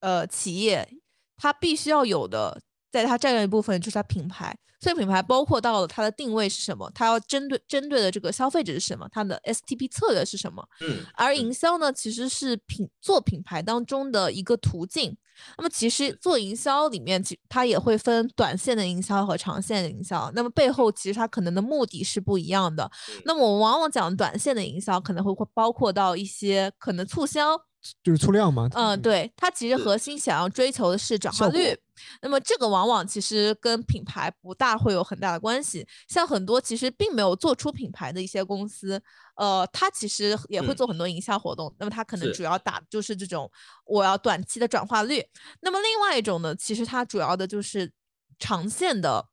[0.00, 0.88] 呃企业，
[1.36, 2.62] 它必须要有的，
[3.02, 4.56] 在它战略部分就是它品牌。
[4.78, 10.62] 所以品牌包括到了它的定位是什么，它要针对针对的这个消费者是什么，它的 STP 策略是什么。
[10.82, 15.16] 嗯，而嗯营销呢，其实是品做品牌当中的一个途径。
[15.56, 20.30] 那么其实做营销里面，其它也会分短线的营销和长线的营销。
[20.34, 22.84] 那么背后其实它可能的目的是不一样的。
[23.08, 27.56] 嗯那么我们往往讲短线的营销，可能会会包括到一些可能促销，
[28.04, 28.68] 就是促量嘛。
[28.74, 31.74] 嗯，对，它其实核心想要追求的是转化率。
[32.22, 35.86] 那么这个往往其实跟品牌不大会有很大的关系。
[36.08, 39.00] 像很多其实并没有做出品牌的一些公司，
[39.36, 41.74] 呃，它其实也会嗯做很多营销活动。
[41.78, 43.50] 那么它可能主要打的就是这种
[43.84, 45.24] 我要短期的转化率。
[45.60, 47.92] 那么另外一种呢，其实它主要的就是
[48.38, 49.28] 长线的。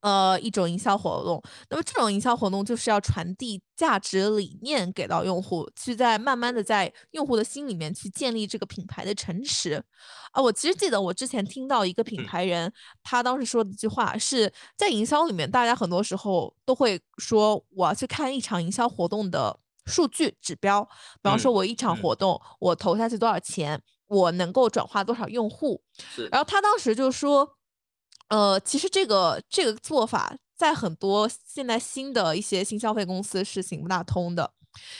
[0.00, 9.82] 呃，一种营销活动，那么这种营销活动就是要传递价值理念给到用户，去在慢慢的在用户的心里面去建立这个品牌的诚实。
[10.32, 12.24] 啊，我其实记得我之前听到一个品嗯。
[12.24, 22.00] 牌人，他当时说的一句话是在营销里面，大家很多时候都会说我要去看一场营销活动的数据指标，比方说嗯我一场嗯。
[22.00, 27.57] 活动我投下去多少钱，我能够转化多少用户，是，然后他当时就说，
[28.28, 34.52] 呃，其实这个这个做法在很多现在新的一些新消费公司是行不大通的，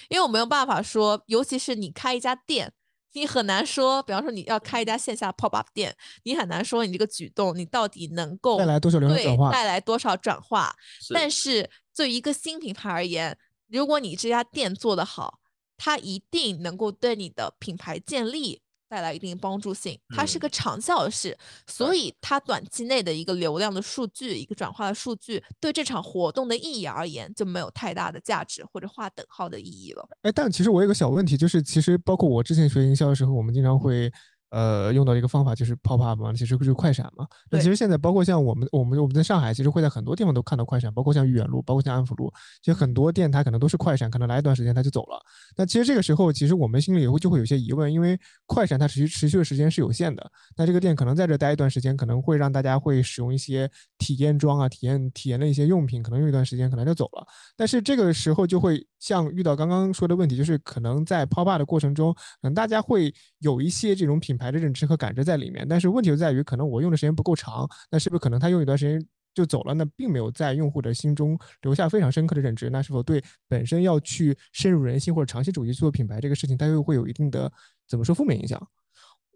[0.08, 2.72] 因为我没有办法说，尤其是你开一家店，
[3.12, 9.50] 你很难说，比方说你要开一家线下 pop up 店，你很难说你这个举动你到底能够带来多少流量对转化？
[9.50, 13.36] 带来多少转化，是但是对于一个新品牌而言，
[13.66, 15.40] 如果你这家店做得好，
[15.76, 20.40] 它一定能够对你的品牌建立带来一定帮助性，它是嗯。
[20.40, 30.08] 个长效的事，所以它短期内的一个流量的数据、一个转化的数据，对这场活动的意义而言就没有太大的价值或者划等号的意义了。
[30.22, 34.10] 哎，但其实我有个小问题，就是其实包括我之前学营销的时候，我们经常会
[34.50, 37.26] 呃用到一个方法，就是 pop up 嘛，其实就是快闪嘛。
[37.50, 42.32] 那其实现在包括像我们我们我们在上海，其实会在很多地方都看到快闪，包括像豫园路，包括像安福路，
[42.62, 45.20] 其实很多店它可能都是快闪，可能来一段时间它就走了。
[45.56, 57.26] 那其实这个时候，其实我们心里也会就会有些疑问，因为快闪它持续持续的时间是有限的，那这个店可能在这待一段时间，可能会让大家会使用一些体验装啊、体验体验的一些用品，可能用一段时间，可能就走了。
[57.56, 65.66] 但是这个时候就会像遇到刚刚说的问题，就是可能在 pop up 的过程中，可能大家会有一些这种品牌的认知和感知在里面。
[65.68, 69.74] 但是问题就在于，可能我用的时间不够长，那是不是可能他用一段时间就走了？
[69.74, 72.70] 那并没有在用户的心中留下非常深刻的认知。
[72.70, 77.52] 那是否对本身要去深入人心或者长期主义做品牌这个事情，它又会有一定的
[77.88, 78.64] 怎么说负面影响？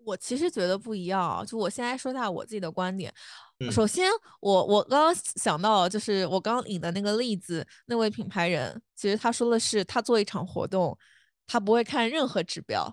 [0.04, 3.12] 我其实觉得不一样啊，就我现在说一下我自己的观点。
[3.60, 4.10] 嗯首先，
[4.40, 10.98] 我我刚刚想到，就是我刚刚引的那个例子，那位品牌人，其实他说的是，他做一场活动，
[11.46, 12.92] 他不会看任何指标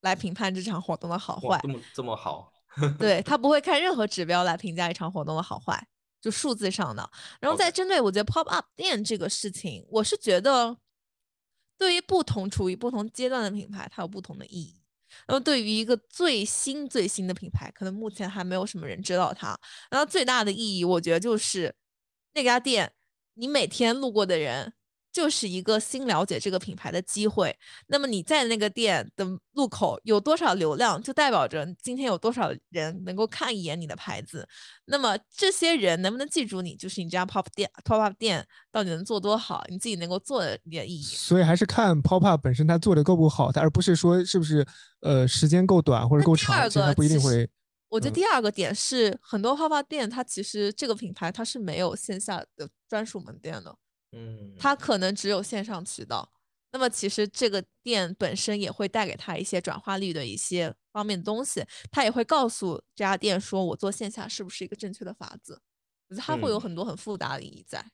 [0.00, 2.52] 来评判这场活动的好，坏这，么这么好，
[2.98, 5.86] 对他不会看任何指标来评价一场活动的好坏，
[6.20, 7.10] 就数字上的。
[7.40, 10.76] 然后再针对我觉得 pop up 店这个事情，我是觉得，
[11.76, 14.80] 对于不同处于不同阶段的品牌，它有不同的意义。
[15.26, 19.58] 那么对于一个最新最新的品牌，可能目前还没有什么人知道它。
[19.90, 21.74] 然后最大的意义，我觉得就是
[22.34, 22.92] 那家店，
[23.34, 24.74] 你每天路过的人，
[25.18, 27.52] 就是一个新了解这个品牌的机会。
[27.88, 34.48] 那么你在那个店的路口有多少流量，就代表着今天有多少人能够看一眼你的牌子。
[34.84, 41.02] 那么这些人能不能记住你，就是你这家 pop 店 pop up 店到底能做多好，你自己能够做的你的意义。
[41.02, 44.64] 所以还是看 pop up 本身它做的够不够好，它而不是说是不是
[45.00, 47.50] 呃时间够短或者够长，它不一定会。
[47.88, 53.74] 我觉得嗯第二个点是，很多泡泡店它其实这个品牌它是没有线下的专属门店的，
[54.12, 56.32] 嗯，它可能只有线上渠道。
[56.70, 65.62] 那么其实这个店本身也会带给他一些转化率的一些方面的东西，他也会告诉这家店说，我做线下是不是一个正确的法子？
[66.08, 67.84] 我觉得它会有嗯很多很复杂的意义在。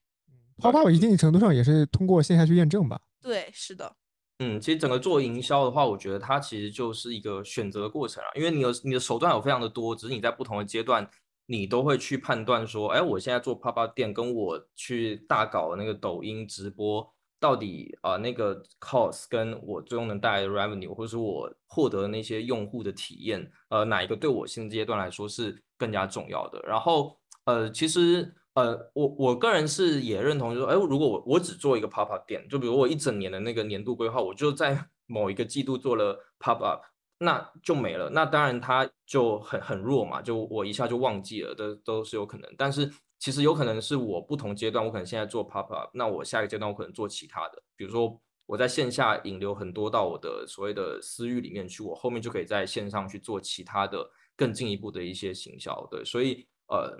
[0.58, 3.00] 泡泡一定程度上也是通过线下去验证吧。
[3.20, 3.96] 对，是的，
[4.40, 11.08] 嗯，其实整个做营销的话，我觉得它其实就是一个选择的过程啊，因为你有你的手段有非常的多，只是你在不同的阶段，
[11.46, 26.60] 你都会去判断说，哎，我现在做泡泡店，跟我去大搞那个抖音直播，到底啊、那个 cost 跟我最终能带来的 revenue，或者是我获得那些用户的体验，呃，哪一个对我现阶段来说是更加重要的？
[26.66, 36.82] 然后呃，其实呃，我我个人是也认同，就是说，哎，如果我我只做一个 pop up 店，就比如我一整年的那个年度规划，我就在某一个季度做了 pop up，
[37.24, 38.10] 那就没了。
[38.10, 42.54] 那当然它就很很弱嘛，就我一下就忘记了，都都是有可能。
[42.56, 48.20] 但是其实有可能是我不同阶段，我可能现在做 pop up，那我下一个阶段我可能做其他的，比如说。
[48.46, 54.06] 我在线下引流很多到我的所谓的私域里面去，我后面就可以在线上去做其他的
[54.36, 56.94] 更进一步的一些行销，对，所以呃，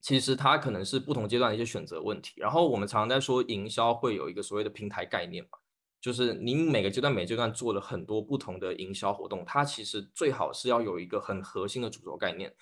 [0.00, 2.32] 其实它可能是不同阶段的一些选择问题。
[2.36, 5.58] 然后我们常常在说营销会有一个所谓的平台概念嘛，
[6.02, 12.52] 就是您每个阶段每个阶段做了很多不同的营销活动，它其实最好是要有一个很核心的主轴概念，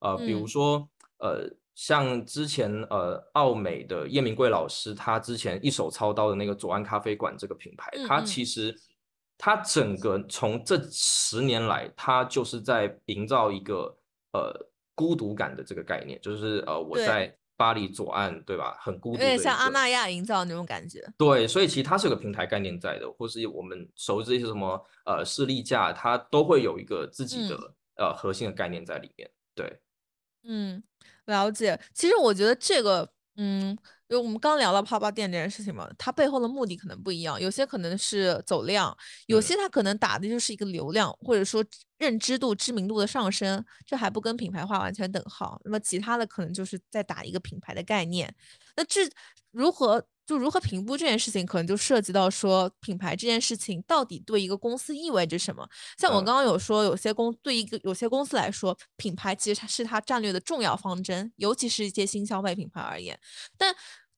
[0.00, 0.46] 呃，比如嗯。
[0.46, 8.26] 说呃，像之前呃奥美的叶明贵老师，他之前一手操刀的那个左岸咖啡馆这个品牌，它嗯嗯。
[8.26, 8.74] 其实
[9.38, 13.96] 它整个从这十年来，它就是在营造一个
[14.32, 14.54] 呃
[14.94, 18.78] 孤独感的这个概念，就是呃我在巴黎左岸，对吧？
[18.80, 21.06] 很孤有独有点像阿个那亚营造那种感觉。
[21.18, 29.30] 对，所以其实它是有个平台概念在的，或是我们熟知一些什么呃士力架，它都会有一个自己的、嗯呃核心的概念在里面。
[29.54, 29.78] 对，
[30.44, 30.82] 嗯，
[31.26, 31.78] 了解。
[31.92, 33.76] 其实我觉得这个，嗯，
[34.10, 38.94] 因为我们刚聊到泡泡店这件事情嘛，它背后的目的可能不一样，有些可能是走量，
[39.26, 41.64] 有嗯些它可能打的就是一个流量，或者说
[41.96, 45.60] 认知度、知名度的上升，这还不跟品牌化完全等号。
[45.64, 48.34] 那么其他的可能就是在打一个品牌的概念。
[48.76, 49.08] 那这
[49.52, 55.68] 如何就如何评估这件事情，可能就涉及到说品牌这件事情到底对一个公司意味着什么。
[55.98, 63.18] 像我嗯刚刚有说，有些公对一个有些公司来说，品牌其实它是它战略的重要方针，尤其是一些新消费品牌而言。
[63.58, 63.74] 但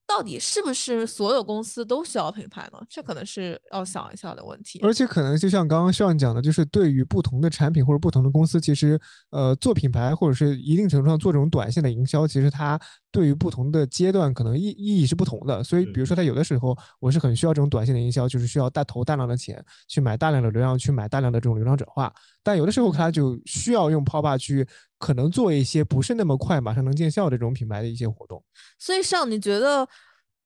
[0.07, 2.79] 到底是不是所有公司都需要品牌呢？
[2.91, 4.79] 这可能是要想一下的问题。
[4.83, 12.79] 而且可能就像刚刚上讲的，就是对于不同的产品或者不同的公司，其实呃做品牌或者是一定程度上做这种短线的营销，其实它
[13.13, 15.63] 对于不同的阶段可能意意义是不同的。
[15.63, 22.13] 所以比如说它有的时候我是很需要这种短线的营销，就是需要大投大量的钱去买大量的流量，去买大量的这种流量转化。
[22.43, 24.67] 但有的时候它就需要用 pop up 去
[24.99, 28.43] 可能做一些不是那么快马上能见效的这种品牌的一些活动。
[28.79, 29.87] 所以上，你觉得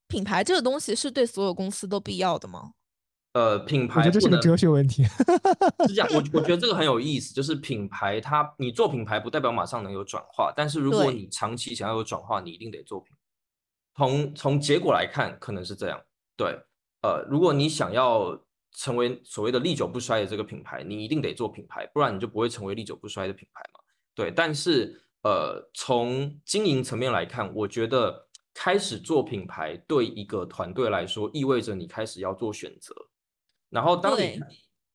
[0.08, 2.72] 品牌这个东西是对所有公司都必要的吗？
[3.36, 5.04] 呃，品我觉得这是个牌不能哲学问题。
[5.86, 13.14] 是这样，我 我觉得这个很有意思，就是品牌它你做品牌不代表马上能有转化，但是如果你长期想要有转化，你一定得做品。
[13.94, 16.00] 从从结果来看，可能是这样。
[16.34, 16.58] 对，
[17.02, 23.80] 呃，如果你想要成为所谓的历久不衰的这个品牌，你一定得做品牌，不然你就不会成为历久不衰的品牌嘛。
[24.14, 32.94] 对，但是呃，从经营层面来看，我觉得开始做品牌对一个团队来说，意味着你开始要做选择。
[33.70, 34.40] 然后当你对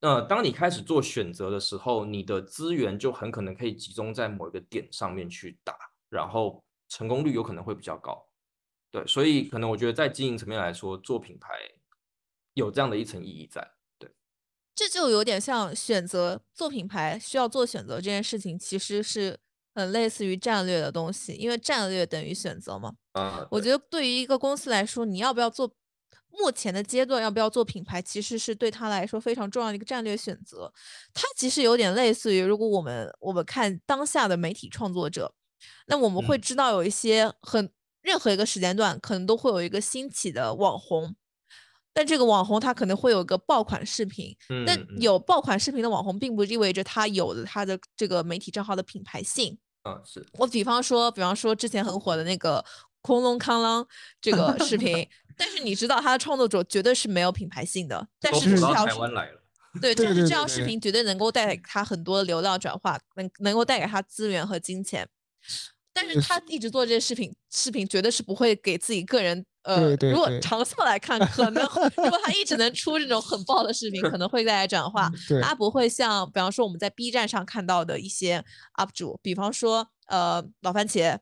[0.02, 5.76] 呃，当你开始做选择的时候，你的资源就很可能可以集中在某一个点上面去打，
[6.10, 8.28] 然后成功率有可能会比较高。
[8.90, 11.50] 对，所以可能我觉得在经营层面来说，做品牌
[12.56, 13.62] 有这样的一层意义在。
[14.00, 14.12] 对
[14.74, 19.40] 这就有点像选择做品牌需要做选择这件事情，其实是
[19.76, 22.96] 很类似于战略的东西，因为战略等于选择嘛。
[23.12, 25.72] 啊、我觉得对于一个公司来说，你要不要做
[26.32, 30.72] 目前的阶段要不要做品牌，其实是对他来说非常重要的一个战略选择。
[31.14, 35.34] 它其实有点类似于，如果我们我们看当下的媒体创作者，
[35.88, 37.70] 那我们会嗯知道有一些很
[38.02, 41.16] 任何一个时间段可能都会有一个兴起的网红。
[41.94, 44.34] 但这个网红他可能会有个爆款视频，
[44.66, 49.58] 但有爆款视频的网红，并不意味着他有了他的这个媒体账号的品牌性。
[49.84, 52.64] 嗯是我比方说，比方说之前很火的那个
[53.02, 53.86] 空隆康啷
[54.22, 55.06] 这个视频，
[55.44, 59.42] 但是你知道他的创作者绝对是没有品牌性的，但是这条视台湾来了。
[59.82, 65.08] 对， 对对对但是这条视频绝对能够带给他很多的流量转化，能能够带给他资源和金钱。
[65.94, 71.64] 但是他一直做这些视频，视频绝对是不会给自己个人呃，如果长效来看，可能
[71.98, 75.12] 如果他一直能出这种很爆的视频，可能会带来转化。
[75.42, 78.44] 他不会像，比方说我们在 B 站上看到的一些
[78.78, 81.18] UP 主，比方说呃老番茄，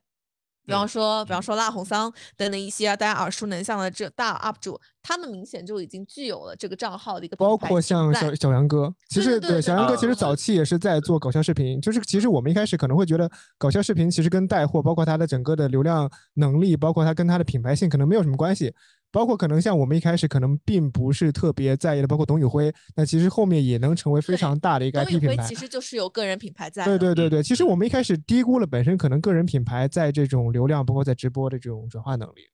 [0.70, 18.72] 比方嗯说比方嗯说辣红桑等等一些大家耳熟能详的这大 UP 主，他们明显就已经具有了这个账号的一个包括像小小杨哥，其实对小杨哥其实早期也是在做搞笑视频，就是其实我们一开始可能会觉得搞笑视频其实跟带货，包括它的整个的流量能力，包括它跟它的品牌性可能没有什么关系。
[19.12, 25.56] 包括可能像我们一开始可能并不是特别在意的，包括董宇辉，那其实后面也能成为非常大的一个董宇 IP 品牌辉其。
[25.56, 26.98] 实就是有个人品牌在对。
[26.98, 32.50] 对对对，其实嗯我们一开始低估了本身可能个人品牌在这种流量，包括在直播的这种转化能力。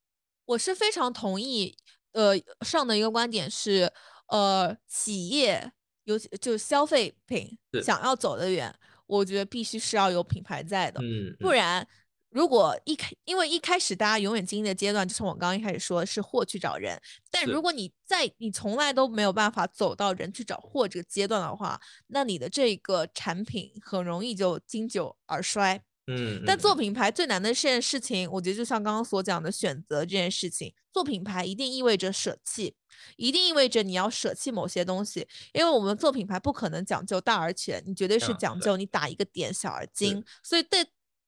[0.46, 1.76] 我是非常同意，
[2.14, 3.92] 呃，上的一个观点是，
[4.28, 5.72] 呃，企业
[6.06, 8.74] 尤其就消费品想要走得远，
[9.08, 11.88] 我觉得必须是要有品牌在的，嗯，不嗯然。
[12.36, 25.82] 如果一开，因为一开始大家永远经历的阶段，就从我刚刚一开始说是货去找人，但如果你在你从来都没有办法走到人去找货这个阶段的话，那你的这个产品很容易就经久而衰。
[26.08, 32.76] 嗯，但做品牌最难的这件事情，我觉得就像刚刚所讲的选择这件事情，做品牌一定意味着舍弃，
[33.16, 40.86] 一定意味着你要舍弃某些东西，因为我们做品牌不可能讲究大而全，你绝对是讲究你打一个点小而精，所以对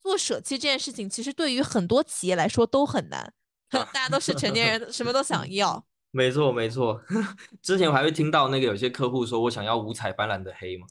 [0.07, 3.31] 做舍弃这件事情，其实对于很多企业来说都很难，
[3.69, 5.85] 大家都是成年人，什么都想要。
[6.11, 6.99] 没错没错。
[7.61, 10.87] 之前我还会听到那个有些客户说我想要五彩斑斓的黑嘛，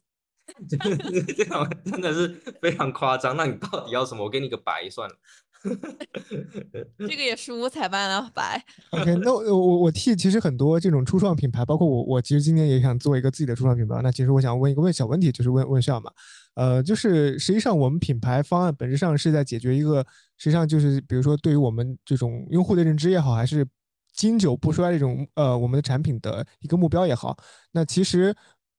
[0.68, 2.28] 这样真的是
[2.60, 3.36] 非常夸张。
[3.36, 4.22] 那你到底要什么？
[4.22, 5.16] 我给你个白算了。
[6.98, 13.98] 这个也是五彩斑斓白，OK，那我我我替其实很多这种初创品牌，包括我，我其实今年也想做一个自己的初创品牌。
[14.02, 16.12] 那其实我想问一个问小问题，就是问问笑嘛，
[16.56, 20.04] 呃，就是实际上我们品牌方案本质上是在解决一个，
[20.36, 23.64] 实际上就是比如说对于我们这种用户的认知也好，还是
[24.12, 27.36] 经久不衰这种呃我们的产品的一个目标也好，
[27.70, 28.34] 那其实。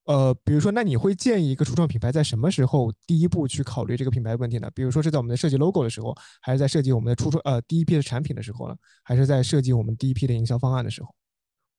[0.07, 4.71] 呃，比如说，那你会建议一个初创品牌在什么时候第一步去考虑这个品牌问题呢？
[4.73, 8.75] 比如说是在我们的设计 logo 的时候，还是在设计我们的初创呃第一批的产品的时候呢？
[9.03, 11.13] 还是在设计我们第一批的营销方案的时候？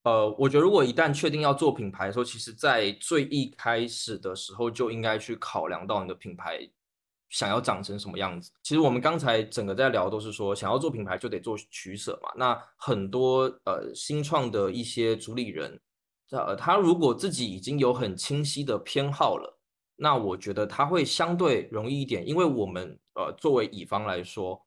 [0.09, 6.59] 呃，我觉得如果一旦确定要做品牌的时候，其实在最一开始的时候就应该去考量到你的品牌
[7.29, 8.51] 想要长成什么样子。
[8.63, 12.31] 其实我们刚才整个在聊都是说，想要做品牌就得做取舍嘛。
[12.37, 15.79] 那很多呃新创的一些主理人，
[16.31, 19.59] 呃，他如果自己已经有很清晰的偏好了，
[19.97, 24.65] 那我觉得他会相对容易一点，因为我们呃作为乙方来说，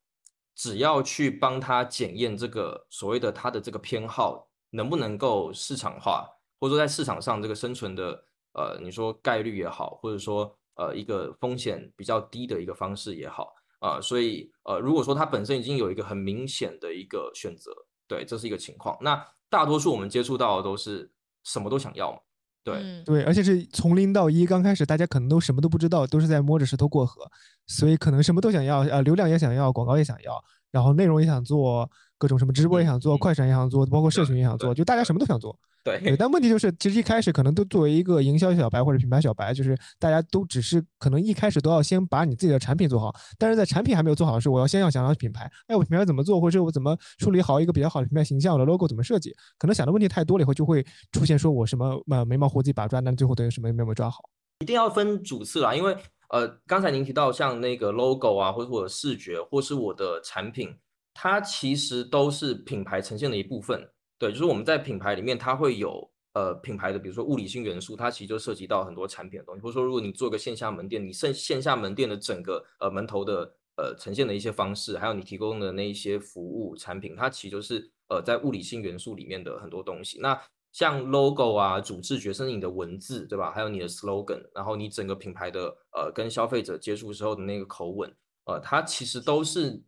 [0.55, 6.27] 只要去帮他检验这个所谓的他的这个偏好能不能够市场化，
[6.59, 17.71] 或者说在市场上这个生存的呃，你说概率也好，或者说呃一个风险比较低的一个方式也好，啊、所以呃如果说它本身已经有一个很明显的一个选择，
[18.07, 18.97] 对，这是一个情况。
[19.01, 21.11] 那大多数我们接触到的都是
[21.43, 22.19] 什么都想要嘛，
[22.63, 27.29] 对，嗯，对，而且是从零到一，刚开始大家可能都什么都不知道，都是在摸着石头过河，
[27.67, 30.41] 所以可能什么都想要，呃，流量也想要，广告也想要，
[30.71, 35.57] 然后内容也想做，各种什么直播也想做，快闪也想做，包括社群也想做，就大家什么都想做。
[35.83, 54.19] 对，对，但问题就是，其实一开始可能都作为一个营销小白或者品牌小白，就是大家都只是可能一开始都要先把你自己的产品做好，但是在产品还没有做好的时候，我要先要想想品牌，哎，我品牌怎么做，或者我怎么处理好一个比较好的品牌形象，我的 logo 怎么设计，可能想的问题太多了以后，就会出现说我什么呃眉毛胡子一把抓，但最后等于什么也没有抓好。
[54.59, 55.97] 一定要分主次啦，因为
[56.31, 60.73] 呃，刚才您提到像那个 logo 啊，或者我的视觉，或是我的产品，
[61.13, 63.85] 它其实都是品牌呈现的一部分。
[64.17, 69.61] 对，就是我们在品牌里面，它会有呃品牌的，比如说物理性元素，它其实就涉及到很多产品的东西。
[69.61, 80.17] 或者说，如果你做个线下门店，你线线下门店的整个呃门头的呃呈现的一些方式，还有你提供的那一些服务产品，它其实就是呃在物理性元素里面的很多东西。
[80.21, 83.51] 那像 logo 啊、主视觉，甚至你的文字，对吧？
[83.51, 85.65] 还有你的 slogan，然后你整个品牌的
[85.95, 88.13] 呃跟消费者接触时候的那个口吻，
[88.45, 89.83] 呃，它其实都是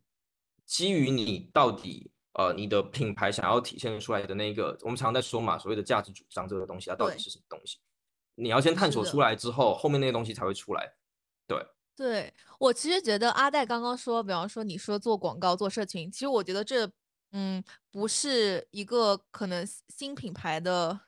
[0.65, 7.77] 基于你到底呃你的品牌想要体现出来的那个，我们常常在说嘛，所谓的价值主张这个东西，它到底是什么东西？
[8.35, 10.95] 你要先探索出来之后，后面那些东西才会出来。
[11.47, 11.63] 对
[11.95, 16.91] 对，我其实觉得阿戴刚刚说，比方说你说做广告、做社群，其实我觉得这，
[17.33, 20.99] 嗯，不是一个可能新品牌的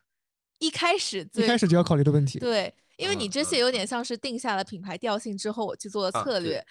[0.59, 2.37] 一开始一最开始就要考虑的问题。
[2.39, 6.65] 对，因为你嗯这些嗯有点像是定下了品牌调性之后，我去做的策略。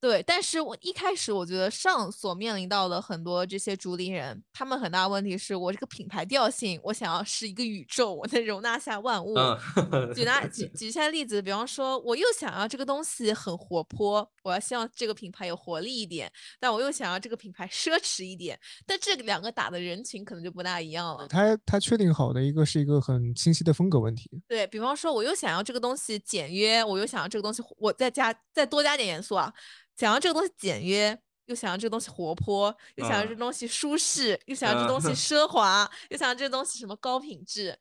[0.00, 9.34] 对，但是我一开始我觉得上所面临到的很多这些竹林人，他们很大的问题是我这个品牌调性，我想要是一个宇宙，我能容纳下万物。
[9.34, 16.30] 嗯，举拿 举举一下例子，比方说，我又想要这个东西很活泼，我要希望这个品牌有活力一点，
[16.60, 21.26] 但我又想要这个品牌奢侈一点，但这两个打的人群可能就不大一样了。
[21.26, 24.30] 他他确定好的一个是一个很清晰的风格问题。
[24.46, 29.52] 对比方说，我又想要这个东西简约，我又想要这个东西，我再加再多加点元素啊。
[29.98, 37.76] 想要这个东西简约，又想要这个东西活泼，又想要这东西舒适，又想要这东西 奢华，又想要这东西什么高品质，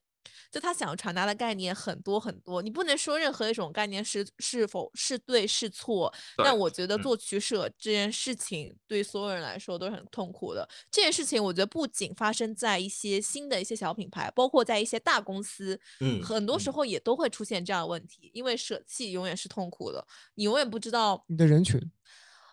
[0.52, 2.62] 就他想要传达的概念很多很多。
[2.62, 10.68] 你不能说任何一种概念是是否是对是错，但我觉得做取舍这件事情对所有人来说都是很痛苦的。
[10.92, 18.32] 这件事情我觉得不仅发生在一些新的一些小品牌，包括在一些大公司，嗯，很多时候也都会出现这样的问题。
[18.34, 21.80] 因为舍弃永远是痛苦的，你永远不知道你的人群。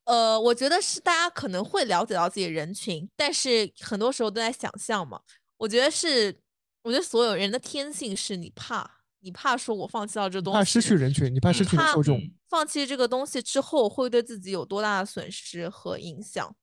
[0.04, 5.20] 呃，我觉得是大家可能会了解到自己的人群，但是很多时候都在想象嘛。
[5.56, 6.36] 我觉得是，
[6.84, 8.88] 我觉得所有人的天性是你怕，
[9.20, 16.54] 你怕说我放弃到这东西，怕失去人群，你怕失去受众，放弃这个东西之后会对自己有多大的损失和影响。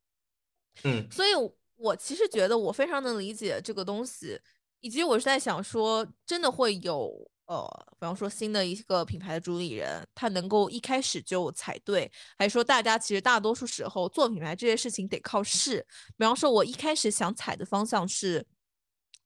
[0.84, 1.32] 嗯，所以
[1.76, 4.40] 我其实觉得我非常能理解这个东西，
[4.80, 7.30] 以及我是在想说，真的会有。
[7.48, 7.68] 呃，
[8.00, 15.86] 比方说新的一个品牌的主理人，他能够一开始就踩对，还是说大家其实大多数时候做品牌这些事情得靠试。
[16.16, 18.48] 比方说，我一开始想踩的方向是，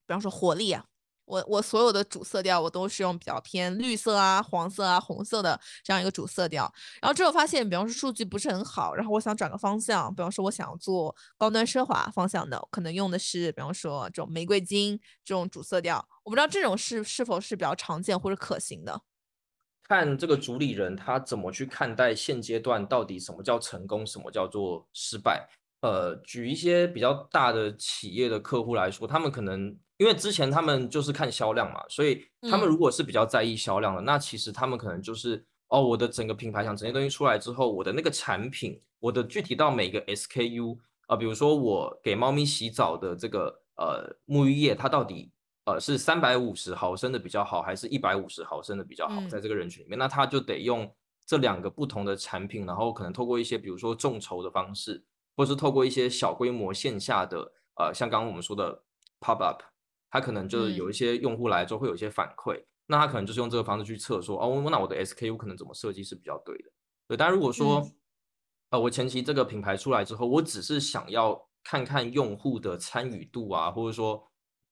[0.07, 0.85] 比方说活力啊。
[1.27, 19.01] 我我所有的主色调我都是用比较偏绿色啊、黄色啊、红色的这样一个主色调，然后之后发现，比方说数据不是很好，然后我想转个方向，比方说我想要做高端奢华方向的，可能用的是比方说这种玫瑰金这种主色调，我不知道这种是是否是比较常见或者可行的。
[19.81, 25.49] 看这个主理人他怎么去看待现阶段到底什么叫成功，什么叫做失败。
[25.81, 29.75] 呃，举一些比较大的企业的客户来说，他们可能。
[29.97, 40.77] 因为之前他们就是看销量嘛，所以他们如果是比较在意销量的，那其实他们可能就是哦，我的整个品牌想整些东西出来之后，我的那个产品，我的具体到每个 SKU
[41.07, 45.31] 啊，比如说我给猫咪洗澡的这个呃沐浴液，它到底
[45.65, 49.21] 呃是三百五十毫升的比较好，还是一百五十毫升的比较好？
[49.29, 50.93] 在这个人群里面，那他就得用
[51.25, 55.03] 这两个不同的产品，然后可能透过一些比如说众筹的方式，
[55.37, 58.83] 或是透过一些小规模线下的呃，像刚刚我们说的
[59.21, 59.63] pop up。
[60.15, 66.71] 他可能就是有一些用户来之后会有一些反馈，那他可能就是用这个方式去测说，哦，那我的 SKU 可能怎么设计是比较对的。
[67.05, 67.85] 对，但如果说，
[68.69, 74.25] 呃，我前期这个品牌出来之后，我只是想要看看用户的参与度啊，或者说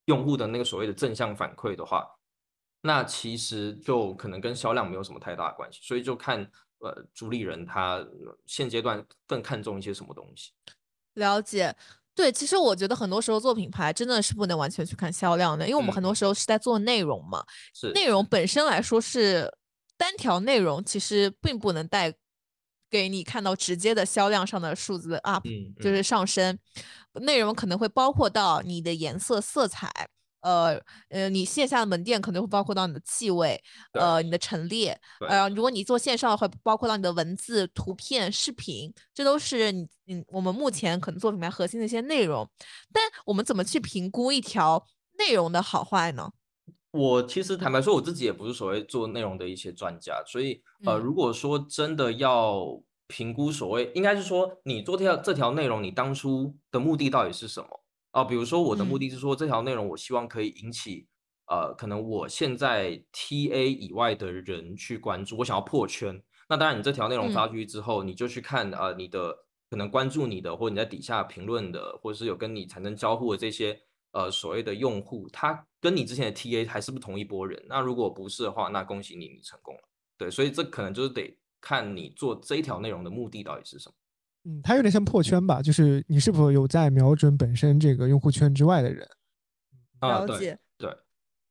[0.06, 2.08] 用户的那个所谓的正向反馈的话，
[2.80, 5.82] 那其实就可能跟销量没有什么太大的关系。
[5.84, 8.02] 所以就看呃主理人他
[8.46, 10.54] 现阶段更看重一些什么东西。
[11.16, 11.76] 了解。
[12.16, 17.44] 对，其实我觉得很多时候做品牌真的是不能完全去看销量的，因为我们很多时候是在做内容嘛。
[17.74, 19.52] 是内容本身来说是
[19.98, 22.14] 单条内容，其实并不能带
[22.90, 25.44] 给你看到直接的销量上的数字 up，
[25.82, 26.60] 就是上升。
[27.22, 29.92] 内容可能会包括到你的颜色、色彩。
[30.44, 30.80] 呃
[31.10, 33.60] 呃，你线下的门店可能会包括到你的气味，
[33.94, 34.96] 呃，你的陈列，
[35.28, 42.48] 呃，如果你做线上的话，包括到你的文字、图片、视频，这都是你你我们目前可能做品牌核心的一些内容。
[42.92, 44.86] 但我们怎么去评估一条
[45.18, 46.30] 内容的好坏呢？
[46.92, 57.83] 我其实坦白说，我自己也不是所谓做内容的一些专家，所以呃，如果说真的要评估所谓，应该是说你做这条这条内容，你当初的目的到底是什么？
[58.14, 61.08] 啊，比如说我的目的是说这条内容，我希望可以引起
[61.48, 66.22] 呃，可能我现在 T A 以外的人去关注，我想要破圈。
[66.48, 69.36] 那当然，你这条内容发出去之后，你就去看呃，你的
[69.68, 77.60] 可能关注你的，或者你在底下评论的，或者是有跟你产生交互的这些呃所谓的用户，他跟你之前的 T A 还是不同一波人。
[77.68, 79.82] 那如果不是的话，那恭喜你，你成功了。
[80.20, 83.96] 对，所以这可能就是得看你做这一条内容的目的到底是什么。
[84.46, 89.08] 嗯，它有点像破圈吧，就是你是否有在瞄准本身这个用户圈之外的人。
[90.02, 90.94] 了解，对。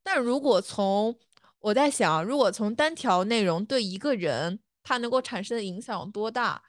[0.02, 1.16] 但如果从
[1.60, 6.62] 我在想，如果从单条内容对一个人他能够产生的影响有多大，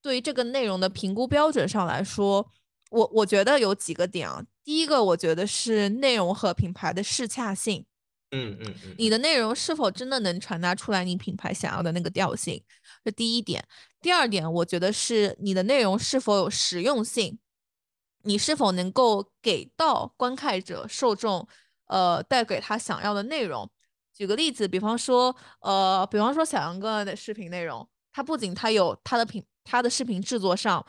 [0.00, 2.50] 对于这个内容的评估标准上来说，
[2.90, 4.42] 我我觉得有几个点啊。
[4.64, 7.84] 第一个，我觉得是内容和品牌的适恰性。
[8.30, 12.62] 嗯嗯嗯，你的内容是否真的能传达出来你品牌想要的那个调性？
[13.08, 13.66] 这第一点。
[14.00, 17.38] 第二点，我觉得是你的内容是否有实用性，
[18.24, 21.48] 你是否能够给到观看者、受众，
[21.86, 23.70] 呃，带给他想要的内容。
[24.12, 29.44] 举个例子，比方说，呃，比方说小杨哥的视频内容，他不仅他有他的品。
[29.70, 30.82] 他的视频制作上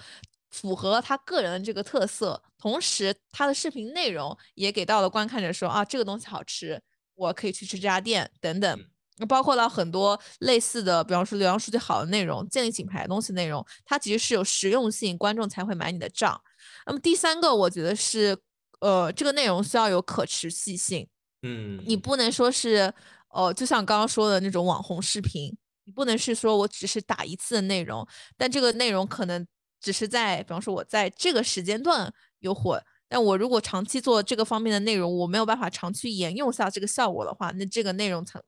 [0.52, 6.82] 符合他个人的这个特色，同时他的视频内容也给到了观看者说啊，这个东西好吃，
[7.16, 8.86] 我可以去吃这家店等等。
[9.26, 16.40] 包括了很多类似的，比方说流量数据好的内容，建立品牌的东西内容，它其实是有实用性，观众才会买你的账。
[16.86, 18.38] 那么第三个，我觉得是，
[18.80, 21.08] 呃，这个内容需要有可持续性。
[21.42, 22.94] 嗯，你不能说是，
[23.30, 25.56] 呃，就像刚刚说的那种网红视频，
[25.86, 28.06] 你不能是说我只是打一次的内容，
[28.38, 29.46] 但这个内容可能
[29.80, 38.42] 只是在，比方说我在这个时间段有火，但我如果长期做这个方面的内容，我没有办法长期沿用下这个效果的话，那这个内容层。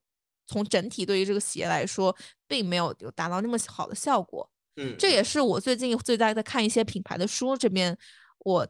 [0.52, 2.14] 从整体对于这个企业来说，
[2.46, 4.50] 并没有有达到那么好的效果。
[4.76, 7.98] 嗯，这也是我最近最大在看一些品牌的书这边
[8.40, 8.68] 我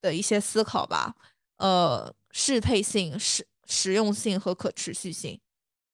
[0.00, 1.14] 的一些思考吧。
[1.58, 5.38] 呃，适配性、实实用性和可持续性。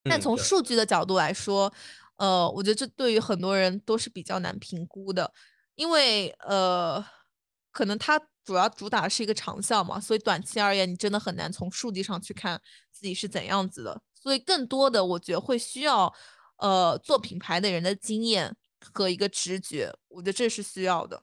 [0.05, 1.73] 但从数据的角度来说，
[2.17, 5.33] 呃，我觉得这对于很多人都是比较难评估的，
[5.75, 7.05] 因为呃，
[7.73, 12.61] 可能它主要主打的是一个长效嘛，所以短期而言，你真的很难从数据上去看
[12.93, 14.03] 自己是怎样子的。
[14.25, 16.11] 所以，更多的我觉得会需要，
[16.57, 21.23] 呃，做品牌的人的经验和一个直觉，我觉得这是需要的。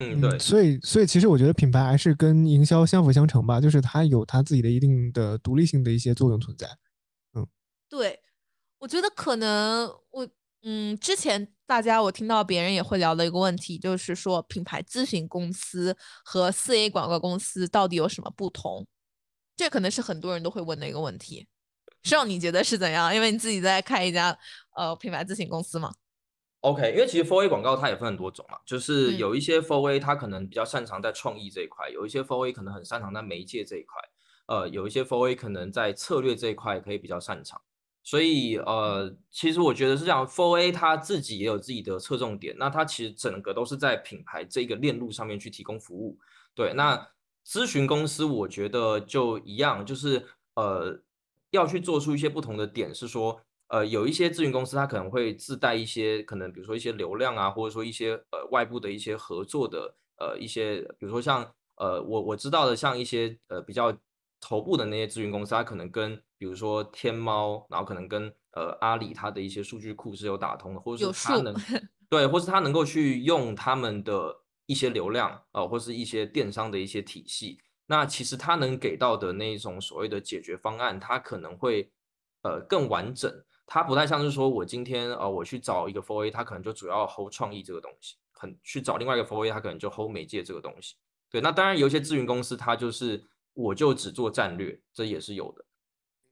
[0.00, 0.36] 嗯，对。
[0.40, 6.66] 所以，所以其实我觉得品牌还是跟营销相辅相成吧，就是它有它自己的一定的独立性的一些作用存在。
[7.34, 7.46] 嗯，
[7.88, 8.20] 对，
[8.80, 10.28] 我觉得可能我，
[10.62, 18.84] 嗯，之前大家我听到别人也会聊的一个问题，就是说品牌咨询公司和四 A 广告公司到底有什么不同？
[19.56, 21.46] 这可能是很多人都会问的一个问题。
[22.02, 23.14] 让你觉得是怎样？
[23.14, 24.36] 因为你自己在开一家
[24.76, 25.92] 呃品牌咨询公司嘛。
[26.60, 34.02] OK，因为其实 Four A 广告它也分很多种嘛，就是有一些 Four A 它可能比较擅长在创意这一块，有一些 Four A 可能很擅长在媒介这一块，
[34.46, 37.58] 呃，有一些 Four A 可能在策略这一块可以比较擅长。
[38.02, 46.18] 所以呃，其实我觉得是这样，Four A 它自己也有自己的侧重点，那它其实整个都是在品牌这个链路上面去提供服务。
[46.54, 47.08] 对，那
[47.46, 50.26] 咨询公司我觉得就一样，就是
[50.56, 51.02] 呃。
[51.50, 63.96] 要去做出一些不同的点，是说，呃，有一些咨询公司它可能会自带一些可能，比如说一些流量啊，或者说一些呃外部的一些合作的呃一些，比如说像呃我我知道的像一些呃比较
[64.40, 71.54] 头部的那些咨询公司，它可能跟比如说天猫，然后可能跟呃阿里它的一些数据库是有打通的，或者是它能
[72.08, 74.34] 对，或是它能够去用他们的
[74.66, 77.58] 一些流量啊，或是一些电商的一些体系。
[77.90, 81.90] 那其实他能给到的那一种所谓的解决方案，它可能会
[82.42, 83.28] 呃更完整，
[83.66, 90.94] 它不太像是说我今天呃我去找一个 f o r A，他可能就主要 hold 创意这个东西，很去找另外一个 f o r A，他可能就 hold 媒介这个东西。
[91.28, 93.24] 对，那当然有一些咨询公司，它就是
[93.54, 95.64] 我就只做战略，这也是有的。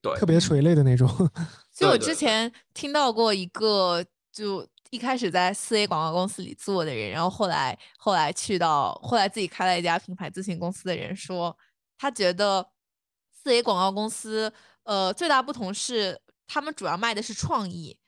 [0.00, 1.08] 对，特别垂类的那种。
[1.74, 4.64] 就我之前听到过一个就。
[4.90, 11.56] 一开始在四 A 广告公司里做的人，然后后来后来去到后来自己开了一家品牌咨询公司的人说，
[11.98, 12.70] 他觉得
[13.30, 14.52] 四 A 广告公司
[14.84, 17.98] 呃最大不同是他们主要卖的是创意，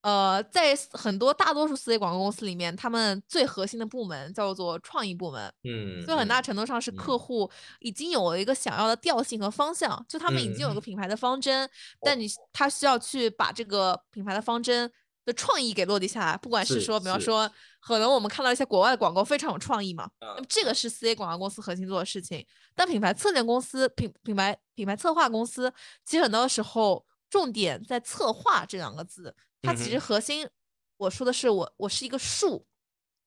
[0.00, 7.50] 呃在很多大多数四 A 广告公司里面，他们最核心的部门叫做创意部门，嗯，所以很大程度上是客户
[7.80, 11.68] 已经有了一个想要的调性和方向，就他们已经有个品牌的方针，
[12.00, 14.90] 但你他需要去把这个品牌的方针。
[15.28, 17.50] 的创意给落地下来，不管是说，比方说，
[17.80, 22.44] 可能我们看到一些国外的广告非常有创意嘛，那么这个是四 A 广告公司核心做的事情。
[22.74, 25.70] 但品牌策略公司、品品牌品牌策划公司，
[26.02, 30.48] 其实很多时候重点在策划这两个字，它其实核心，
[30.96, 32.64] 我说的是我我是一个树，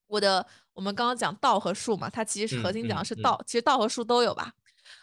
[0.08, 0.44] 我的
[0.74, 4.52] 我们刚刚讲道和术嘛，它其实是核心讲的是道，其实道和术都有吧。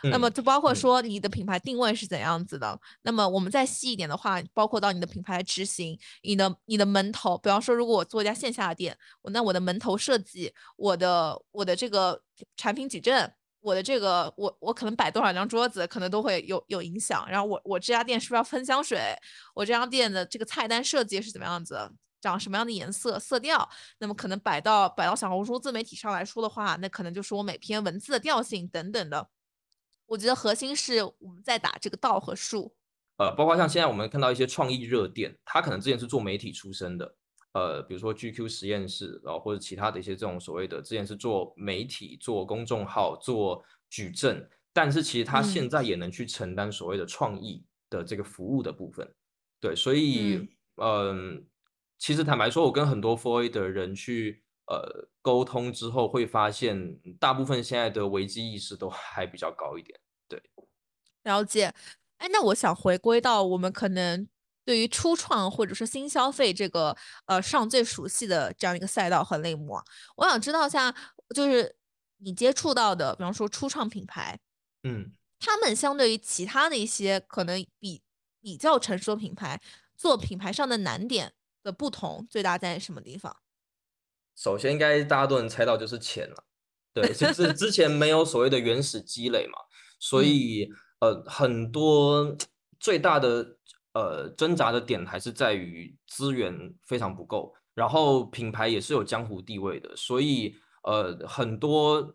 [0.03, 2.79] 那么就包括说你的品牌定位是怎样子的。
[3.03, 12.23] 那么我们再细一点的话，包括到你的品牌执行，你的你的门头，比方说如果我做一家线下的店，我那我的门头设计，我的我的这个
[12.57, 17.29] 产品矩阵，我的这个我我可能摆多少张桌子，可能都会有有影响。
[17.29, 19.01] 然后我我这家店是不是要喷香水？
[19.55, 21.91] 我这家店的这个菜单设计是怎么样子？
[22.21, 23.69] 长什么样的颜色色调？
[24.01, 29.29] 那么可能摆到摆到小红书自媒体上来说的话，那可能就是我每篇文字的调性等等的。
[30.09, 32.75] 我觉得核心是我们在打这个道和术，
[33.19, 37.15] 呃，包括像现在我们看到一些创意热店，他可能之前是做媒体出身的，
[37.53, 49.07] 呃，比如说 GQ 实验室，然后或者其他的一些这种所谓的之前是做媒体、做公众号、做矩阵，但是其实他现在也能去承担所谓的创意的这个服务的部分，
[49.61, 51.45] 对，所以，嗯，
[51.99, 54.43] 其实坦白说，我跟很多 Four A 的人去。
[54.69, 59.99] 呃，沟通之后会发现，大部分现在的危机意识都还比较高一点。
[60.29, 60.43] 对，
[61.23, 61.75] 了解。
[62.19, 64.29] 哎，那我想回归到我们可能
[64.65, 66.95] 对于初创或者是新消费这个
[67.25, 69.83] 呃上最熟悉的这样一个赛道和类目啊，
[70.17, 70.95] 我想知道一下，
[71.35, 71.77] 就是
[72.19, 74.39] 你接触到的，比方说初创品牌，
[74.83, 78.03] 嗯，他们相对于其他的一些可能比
[78.43, 79.59] 比较成熟的品牌，
[79.97, 83.35] 做品牌上的难点的不同，最大在什么地方？
[84.39, 86.45] 首先应该大家都能猜到就是钱了，
[86.95, 89.59] 对，就是之前没有所谓的原始积累嘛，
[89.99, 90.71] 所以
[91.01, 92.37] 呃很多
[92.79, 93.57] 最大的
[93.95, 102.15] 呃挣扎的点还是在于资源非常不够，然后品牌也是有江湖地位的，所以呃很多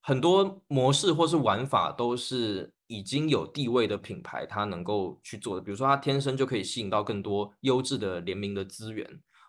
[0.00, 9.06] 很多模式或是玩法都是已经有地位的品牌它能够去做的，比如说它天生就可以吸引到更多优质的联名的资源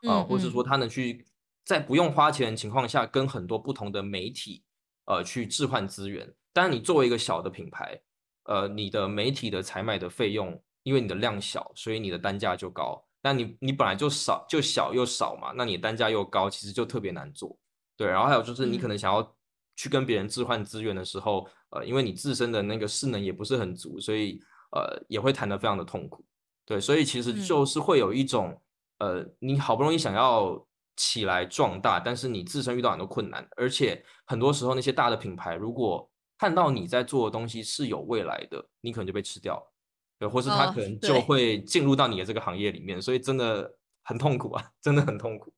[0.07, 1.25] 啊、或是说它能去
[1.69, 4.63] 在不用花钱的情况下跟很多不同的媒体
[5.05, 6.27] 呃去置换资源。
[6.51, 8.01] 当然，你作为一个小的品牌，
[8.45, 12.99] 呃，你的媒体的采买的费用，因为你的量小，所以你的单价就高。
[13.21, 17.55] 那你你本来就少就小又少嘛，那你单价又高，其实就特别难做。
[17.95, 19.35] 对，然后还有就是你可嗯能想要
[19.75, 24.41] 去跟别人置换资源的时候，呃，因为你自身的那个势能也不是很足，所以
[24.71, 26.25] 呃也会谈得非常的痛苦。
[26.65, 28.59] 对，所以其实嗯就是会有一种，
[28.97, 30.65] 呃，你好不容易想要
[30.99, 39.73] 起来壮大，但是你自身遇到很多困难，而且很多时候那些大的品牌如果看到你在做的东西是有未来的，你可能就被吃掉了，
[40.19, 43.73] 对，或是他哦可能就会进入到你的这个行业里面，所以真的
[44.03, 45.53] 很痛苦啊，真的很痛苦。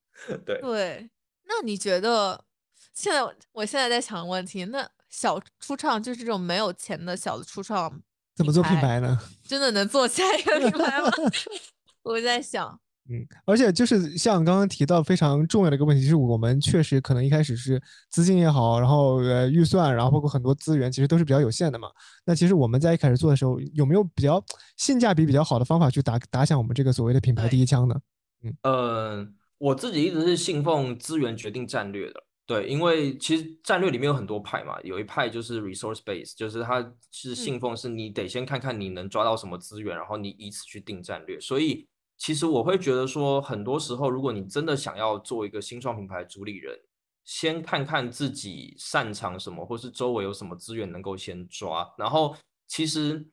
[0.45, 1.09] 对，对，
[1.45, 2.45] 那你觉得
[2.93, 7.99] 现在我现在在想问题，那小初创就是这种没有钱的小的初创，
[8.35, 9.17] 怎么做品牌呢？
[9.43, 11.09] 真的能做下一个品牌吗？
[12.03, 12.79] 我在想，
[13.11, 21.89] 嗯，而且就是像刚刚提到非常重要的一个问题，就是我们确实可能一开始是资金也好，然后呃预算，然后包括很多资源，其实都是比较有限的嘛。
[22.25, 24.41] 那其实我们在一开始做的时候，有没有比较
[24.77, 27.95] 性价比比较好的方法去打打响我们这个所谓的品牌第一枪呢？
[28.43, 41.39] 嗯呃，我自己一直是信奉资源决定战略的，对，因为其实战略里面有很多派嘛，有一派就是 resource base，就是它是信奉是你得先看看你能抓到什么资源，然后你以此去定战略。
[41.39, 41.87] 所以
[42.21, 46.79] 其实我会觉得说，很多时候如果你真的想要做一个新创品牌主理人，
[47.25, 53.27] 先看看自己擅长什么，或是周围有什么资源能够先抓，然后其实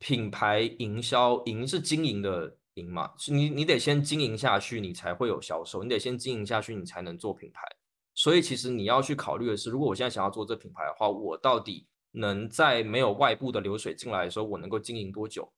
[0.00, 7.62] 品牌营销营是经营的营嘛，是你你得先经营下去，你才会有销售，你得先经营下去，你才能做品牌。
[8.16, 15.48] 所以其实你要去考虑的是，如果我现在想要做这品牌的话，我到底能在没有外部的流水进来的时候，我能够经营多久？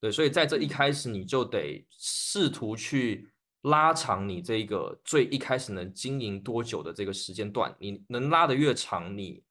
[0.00, 3.30] 对，所以在这一开始你就得试图去
[3.62, 9.42] 拉长你这个最一开始能经营多久的这个时间段，你能拉得越长，你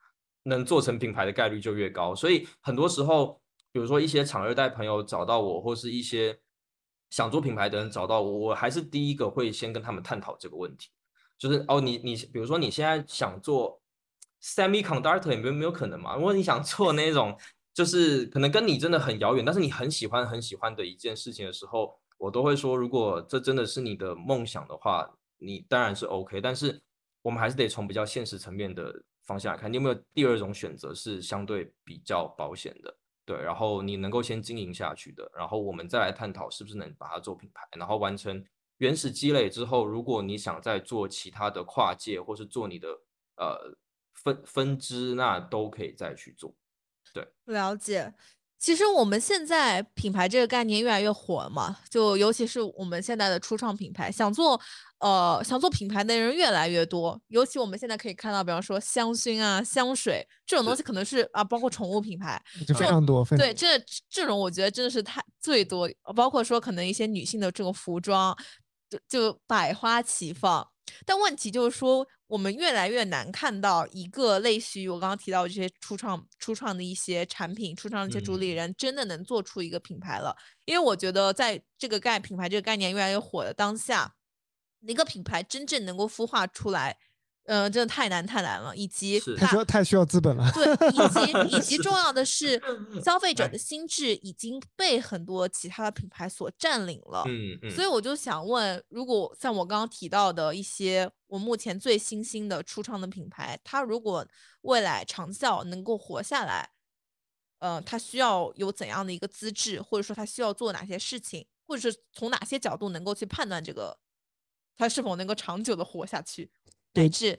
[0.44, 2.16] 能做成品牌的概率就越高。
[2.16, 3.40] 所以很多时候，
[3.72, 6.40] 比如说一些厂二代朋友找到我，或是一些
[7.12, 10.90] 想做品牌的人找到我，我还是第一个会先跟他们探讨这个问题，
[11.38, 13.80] 就是哦，你你比如说你现在想做
[14.42, 16.16] semiconductor 有没有没有可能嘛？
[16.16, 17.38] 如果你想做那种
[17.80, 26.78] 就是可能跟你真的很遥远，但是你很喜欢很喜欢的一件事情的时候，我都会说，如果这真的是你的梦想的话，你当然是 OK，但是
[27.22, 32.94] 我们还是得从比较现实层面的方向来看，你有没有第二种选择是相对比较保险的？
[33.26, 38.44] 对，然后你能够先经营下去的，然后我们再来探讨是不是能把它做品牌，然后完成
[38.80, 42.90] 原始积累之后，如果你想再做其他的跨界或是做你的
[43.38, 43.74] 呃
[44.16, 46.54] 分分支，那都可以再去做。
[47.46, 48.14] 了解。
[48.58, 54.60] 其实我们现在品牌这个概念越来越火了嘛，就尤其是我们现在的初创品牌，想做
[55.00, 57.18] 呃想做品牌的人越来越多。
[57.30, 68.38] 尤其我们现在可以看到，比方说香薰啊、香水这种东西，可能是啊，包括宠物品牌，就非常多，对，这这种我觉得真的是太最多，包括说可能一些女性的这种服装，
[68.90, 70.68] 就就百花齐放。
[71.06, 80.36] 但问题就是说，我们越来越难看到一个类似于我刚刚提到的这些初创、初创的一些产品、初创的一些主理嗯人，真的能做出一个品牌了。
[80.66, 84.16] 因为我觉得，在这个概品牌这个概念越来越火的当下，
[84.82, 86.98] 一个品牌真正能够孵化出来，
[87.50, 90.52] 呃，真的太难太难了，以及是太需要太需要资本了。
[90.52, 92.62] 对，以及以及 重要的是，
[93.04, 97.24] 消费者哎的心智已经被很多其他的品牌所占领了。
[97.26, 104.24] 嗯嗯，所以我就想问，如果像我刚刚提到的一些我目前最新兴的初创的品牌，它如果
[104.62, 106.70] 未来长效能够活下来，
[107.58, 113.98] 呃，它需要有怎样的一个资质，或者说它需要做哪些事情，或者是从哪些角度能够去判断这个
[114.78, 116.50] 它是否能够长久的活下去，
[116.94, 117.38] 乃对至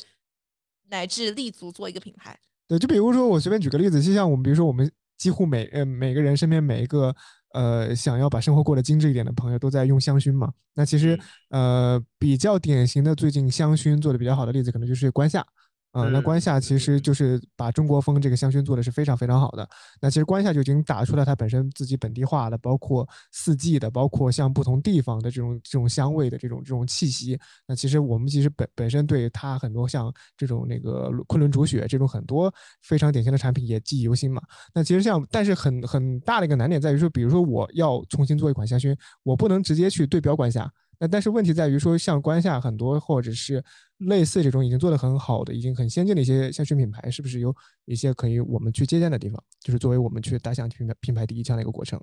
[0.88, 2.38] 乃至立足做一个品牌。
[2.66, 7.14] 对，就比如说我随便举个例子，就像我们比如说我们几乎每呃每个人身边每一个
[7.52, 10.52] 呃想要把生活过得精致一点的朋友都在用香薰嘛。
[10.74, 15.44] 那其实呃比较典型的最近香薰做的比较好的例子，可能就是关夏。
[15.92, 19.68] 嗯，那关下其实就是把中国风这个香薰做的是非常非常好的。
[20.00, 27.36] 那其实关下就已经打出了它本身自己本地化的，包括四季的，包括像不同地方的这种这种香味的这种这种气息。
[27.66, 34.40] 那其实我们其实本本身对它很多像这种那个昆仑竹雪这种很多非常典型的产品也记忆犹新嘛。
[34.72, 40.70] 那其实像但是很很大的一个难点在于说，比如说我要重新做一款香薰，我不能直接去对标关夏。
[41.00, 43.64] 那但是问题在于说，像关夏很多或者是
[43.96, 49.42] 类似这种已经做得很好的、已经很先进的一些香薰品牌，是不是有一些可以我们去借鉴的地方？
[49.60, 51.98] 就是作为我们去打响品牌品牌第一枪的一个过程。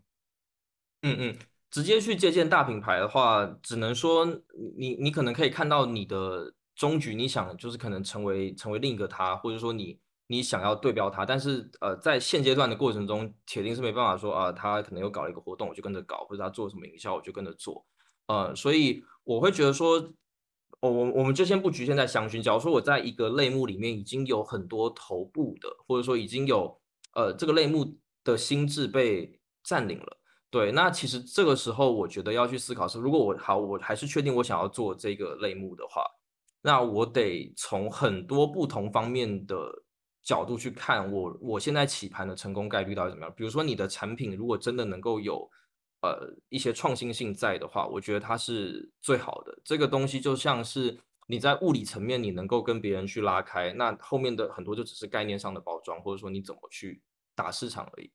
[1.04, 1.36] 嗯嗯，
[1.70, 4.26] 直接去借鉴大品牌的话，只能说
[4.76, 17.86] 你你可能可以看到你的终局，你想就是可能成为成为另一个他，或者说你你想要对标他，但是呃，在现阶段的过程中，铁定是没办法说啊，他可能又搞了一个活动，我就跟着搞，或者他做什么营销，我就跟着做。
[18.28, 20.14] 呃，所以我会觉得说，
[20.82, 22.42] 我我我们就先不局限在香薰。
[22.42, 26.78] 假如说我在一个类目里面已经有很多头部的，或者说已经有
[27.14, 30.18] 呃这个类目的心智被占领了，
[30.50, 36.04] 对，那其实这个时候我觉得要去思考是，如果我好，我还是确定我想要做这个类目的话，
[36.62, 39.56] 那我得从很多不同方面的
[40.22, 43.34] 角度去看我我现在起盘的成功概率到底怎么样。
[43.38, 45.50] 比如说你的产品如果真的能够有。
[46.10, 49.58] 呃，一些创新性在的话，我觉得它是最好的。
[49.64, 50.98] 这个东西就像是
[51.28, 57.02] 你在物理层面，你能够跟别人去拉开，那后面的很多就只是概念上的包装，或者说你怎么去
[57.36, 58.12] 打市场而已。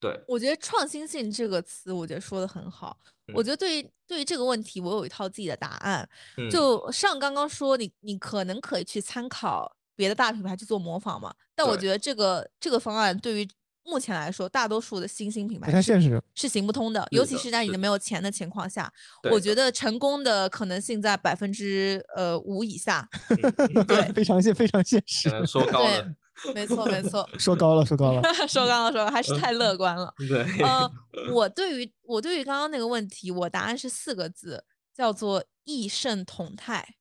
[0.00, 2.98] 对，我觉得创新性这个词，我觉得说的很好。
[3.34, 6.08] 我觉得对于对于这个问题，我有一套自己的答案。
[6.50, 13.48] 就上刚刚说，你你可能可以去参考别的大品牌去做模仿嘛，但我觉得这个这个方案对于。
[13.84, 17.06] 目前来说，大多数的新兴品牌不太现实，是行不通的。
[17.10, 18.90] 尤其是在你没有钱的情况下，
[19.30, 23.08] 我觉得成功的可能性在百分之呃五以下。
[23.86, 25.30] 对，非常现非常现实。
[25.46, 26.14] 说高了，
[26.54, 27.28] 没错没错。
[27.38, 30.12] 说高了说高了，说高了说还是太乐观了。
[30.28, 30.42] 对。
[30.62, 30.90] 呃，
[31.32, 34.64] 我对于我对于刚刚那个问题，我答案是四个字，
[34.94, 36.96] 叫做异胜同泰。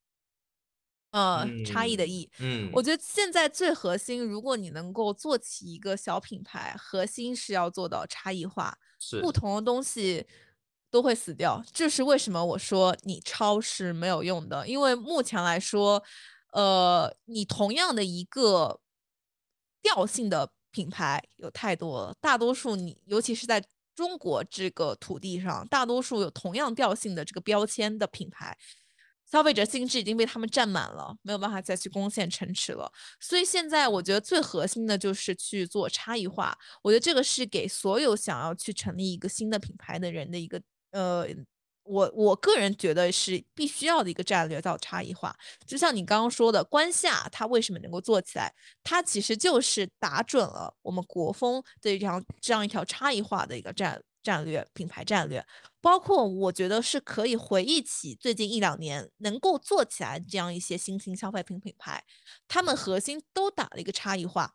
[1.14, 10.26] 呃，差异的异，嗯，我觉得现在最核心，如果你能够做起一个小品牌，核心是要做到差异化，是不同的东西
[10.89, 11.64] 都会死掉。
[11.72, 16.01] 这是为什么我说你抄是没有用的，因为目前来说，
[16.51, 18.80] 呃，你同样的一个
[19.84, 23.64] 调性的品牌有太多了，大多数你尤其是在
[23.95, 28.57] 中国这个土地上，大多数有同样调性的这个标签的品牌。
[29.34, 32.91] 消费者心智已经被他们占满了，没有办法再去攻陷城池了。
[33.19, 36.55] 所以现在我觉得最核心的就是去做差异化。
[36.84, 40.61] 我觉得这个是给所有想要去成立一个新的品牌的人的一个
[40.91, 41.25] 呃，
[41.81, 45.36] 我我个人觉得是必须要的一个战略，叫差异化。
[45.65, 48.53] 就像你刚刚说的，关夏它为什么能够做起来？
[48.84, 55.45] 它其实就是打准了我们国风的一条这样一条差异化的一个战战略品牌战略。
[55.82, 62.01] 包括我觉得是可以回忆起最近一两年能够做起来这样一些新兴消费品品牌，
[62.47, 64.53] 他们核心都打了一个差异化，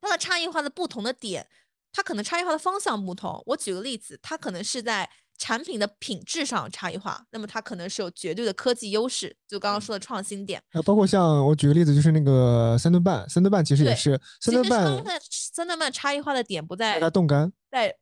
[0.00, 1.46] 它的差异化的不同的点，
[1.92, 3.40] 它可能差异化的方向不同。
[3.46, 10.60] 我举个例子，它可能是在产品的品质上差异化，那么它可能是有绝对的科技优势，就刚刚说的创新点。
[10.72, 15.20] 还包括像我举个例子，就是那个三顿半，三顿半其实也是三顿半。
[15.30, 17.94] 三顿半差异化的点不在它冻干，在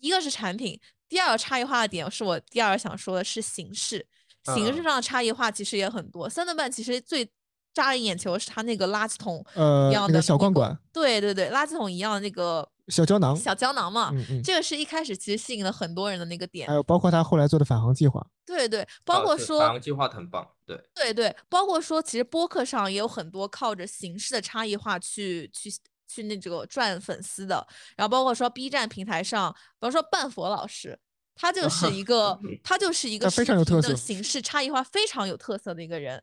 [0.00, 0.80] 一个是产品。
[1.08, 4.06] 第二个差异化的点是我第二想说的是形式，
[4.54, 6.28] 形式上的差异化其实也很多。
[6.28, 7.26] 三顿半其实最
[7.72, 9.42] 扎人眼球是它那个垃圾桶
[9.88, 14.12] 一样的小罐罐，对对对，垃圾桶一样的那个小胶囊，小胶囊嘛，
[14.44, 16.68] 这个是一开始其实吸引了很多人的那个点。
[16.68, 25.72] 还有包括他后来做的返航计划，对对，包括说返航计划很棒，对对对，包括说其实播客上也有很多靠着形式的差异化去去。
[26.08, 27.64] 去那个赚粉丝的，
[27.96, 30.98] 然后包括说 B 站平台上，比方说半佛老师，
[31.34, 36.20] 他就是一个，他就是一个非常有特色形式差异化非常有特色的一个人。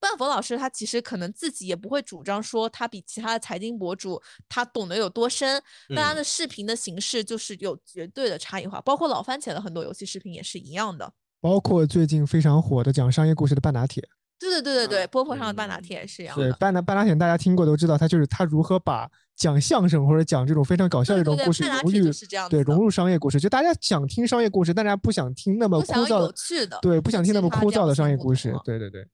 [0.00, 14.08] 半佛老师他其实可能自己也不会主张说他比其他的财经博主他懂得有多深，但他的视频的形式就是有绝对的差异化，包括老番茄的很多游戏视频也是一样的，包括最近非常火的讲商业故事的半打铁。
[14.38, 16.36] 对对对对对，波波上的半打铁也是一样。
[16.36, 22.10] 对半拿半打铁，大家听过都知道，他就是他如何把讲相声或者讲这种非常搞笑的这种故事融入，
[22.50, 23.38] 对融入商业故事。
[23.38, 26.26] 就大家想听商业故事，大家不想听那么枯燥
[26.68, 28.52] 的，对，不想听那么枯燥的商业故事。
[28.64, 29.06] 对对对。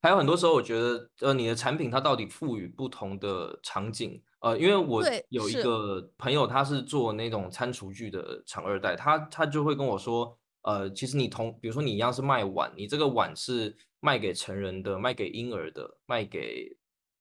[0.00, 16.76] 还有很多时候，我觉得呃，你的产品它到底赋予不同的场景，呃，因为我有一个朋友，他是做那种餐厨具的厂二代，他他就会跟我说，呃，其实你同，比如说你一样是卖碗，你这个碗是卖给成人的，卖给婴儿的，卖给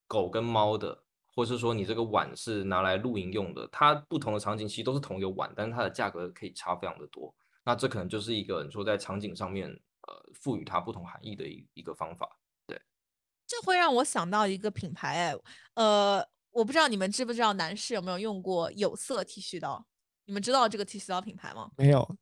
[0.08, 1.00] 狗跟猫的，
[1.38, 7.32] 或是说你这个碗是拿来露营用的，它不同的场景其实都是同一个碗，但是它的价格可以差非常的多。
[7.64, 12.28] 那这可能就是一个你说在场景上面，呃，赋予它不同含义的一一个方法。
[12.66, 12.82] 对
[13.46, 15.36] 这会让我想到一个品牌，哎，
[15.76, 19.86] 呃，我不知道你们知不知道男士有没有用过有色剃须刀？
[20.26, 21.70] 你们知道这个剃须刀品牌吗？
[21.78, 22.18] 没有，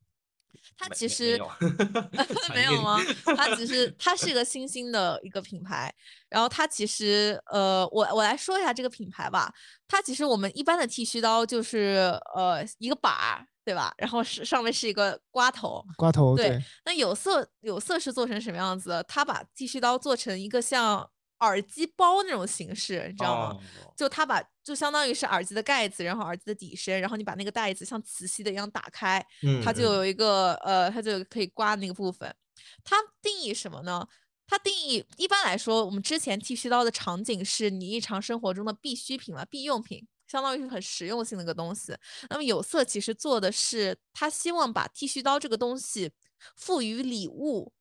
[0.77, 1.49] 它其实有
[2.53, 2.99] 没有吗？
[3.37, 5.93] 它只是 它是一个新兴的一个品牌，
[6.29, 9.53] 然后它其实呃，我我来说一下这个品牌吧。
[9.87, 13.93] 它其实我们一般的剃须刀就是呃一个把儿，对吧？
[13.97, 19.03] 然后是上面是一个刮头，刮头对，那有色有色是做成什么样子的？
[19.03, 21.07] 它把剃须刀做成一个像
[21.45, 23.59] 耳机包那种形式，你知道吗？
[23.83, 29.25] 哦就它把就相当于是耳机的盖子，然后耳机的底身，然后你把那个袋子像磁吸的一样打开，
[29.63, 32.35] 它就嗯有一个呃，它就可以刮的那个部分。
[32.83, 34.05] 它定义什么呢？
[34.47, 41.95] 它定义一般来说，我们之前剃须刀的场景是你日常生活中的必需品嘛，必用品，相当于是很实用性的一个东西。
[42.29, 46.11] 那么有色其实做的是，他希望把剃须刀这个东西
[46.57, 47.71] 赋予礼物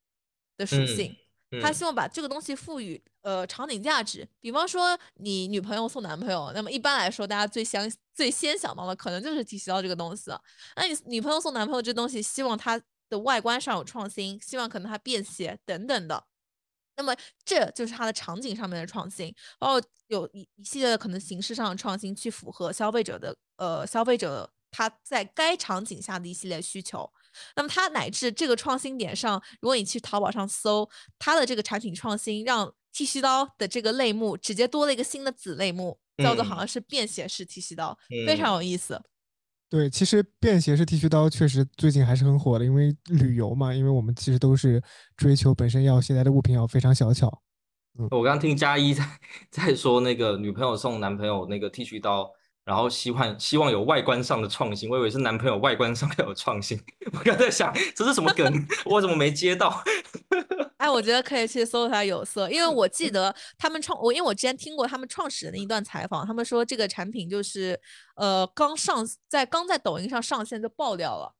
[0.55, 1.13] 的属性。
[1.61, 10.29] 他嗯希望把这个东西赋予呃场景价值，比方说你女朋友送男朋友，那么一般来说，大家最相最先想到的可能就是剃须刀这个东西。
[10.75, 16.23] 那你女朋友送男朋友这东西，希望它的外观上有创新，希望可能它便携等等的。
[16.97, 27.11] 那么这就是它的场景上面的创新，包括有一一系列的可能形式上的创新，去符合消费者的呃消费者他在该场景下的一系列需求。
[27.55, 39.01] 那么它乃至这个创新点上，如果你去淘宝上搜它的这个产品创新，让剃须刀的这个类目直接多了一个新的子类目，叫做好嗯像是便携式剃须刀，非常有意思。
[39.69, 44.81] 对，其实便携式剃须刀确实最近还是很火的，因为旅游嘛，因为我们其实都是
[45.17, 47.41] 追求本身要携带的物品要非常小巧。
[48.11, 49.03] 我刚刚听佳一在
[49.51, 52.31] 在说那个女朋友送男朋友那个剃须刀，
[52.63, 56.81] 然后希望希望有外观上的创新，我以为是男朋友外观上要有创新。
[57.11, 59.83] 我刚在想这是什么梗， 我怎么没接到？
[60.85, 67.79] 哎，我觉得可以去搜一下有色，因为我记得他们创我，因为我之前听过他们创始人的一段采访，他们说这个产品就是
[68.15, 71.33] 呃刚上在刚在抖音上上线就爆掉了。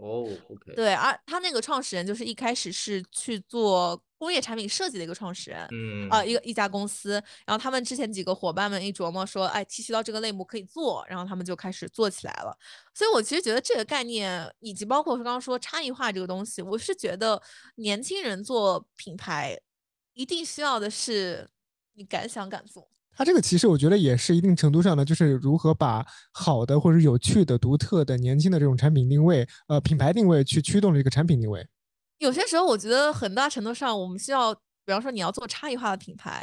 [0.00, 7.12] 哦，OK，对，而他那个创始人就是一开始是去做工业产品设计的一个创始人，嗯啊、一个一家公司，
[7.44, 12.56] 然后他们之前几个伙伴们一琢磨说，哎，剃须刀这个类目可以做，然后他们就开始做起来了。
[12.94, 17.40] 所以我其实觉得这个概念，以及包括刚刚说差异化这个东西，我是觉得
[17.76, 19.58] 年轻人做品牌，
[20.14, 21.48] 一定需要的是
[21.94, 22.90] 你敢想敢做。
[23.20, 26.02] 它这个其实我觉得也是一定程度上的，就是如何把
[26.32, 31.68] 好的或者有趣的、独特的、年轻的这种产品定位，呃，品牌定位去驱动这个产品定位。
[32.16, 36.42] 有些时候，我觉得很大程度上，我们需要，比方说你要做差异化的品牌，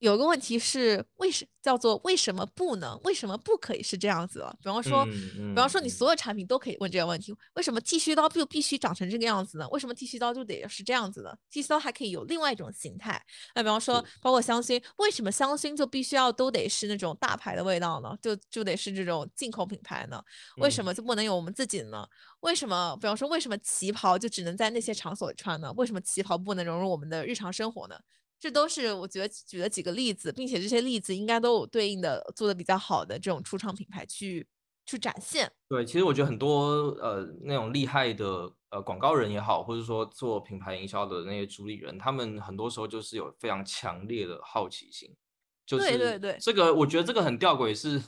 [0.00, 2.98] 有个问题是为什叫做为什么不能？
[3.04, 4.56] 为什么不可以是这样子了？
[4.58, 9.68] 比方说，嗯比方说你嗯所有产品都可以问这个问题：为什么剃须刀就必须长成这个样子呢？
[9.68, 11.36] 为什么剃须刀就得是这样子呢？
[11.50, 13.22] 剃须刀还可以有另外一种形态。
[13.54, 18.16] 那比方说，包括香薰，为什么香薰就必须要都得是那种大牌的味道呢？
[18.22, 20.22] 就就得是这种进口品牌呢？
[20.56, 22.06] 为什嗯么就不能有我们自己呢？
[22.40, 25.70] 为什么，比方说，为什么旗袍就只能在那些场所穿呢？
[25.74, 27.98] 为什么旗袍不能融入我们的日常生活呢？
[28.40, 34.48] 这都是我觉得举了几个例子，并且这些例子应该都有对应的做的比较好的这种初创品牌去
[34.86, 35.52] 去展现。
[35.68, 45.14] 对，其实我觉得很多呃那种厉害的呃广告人也好，或者说做品牌营销的那些主理人，他们很多时候就是有非常强烈的好奇心，
[45.66, 48.02] 就是对对对这个我觉得这个很吊诡是，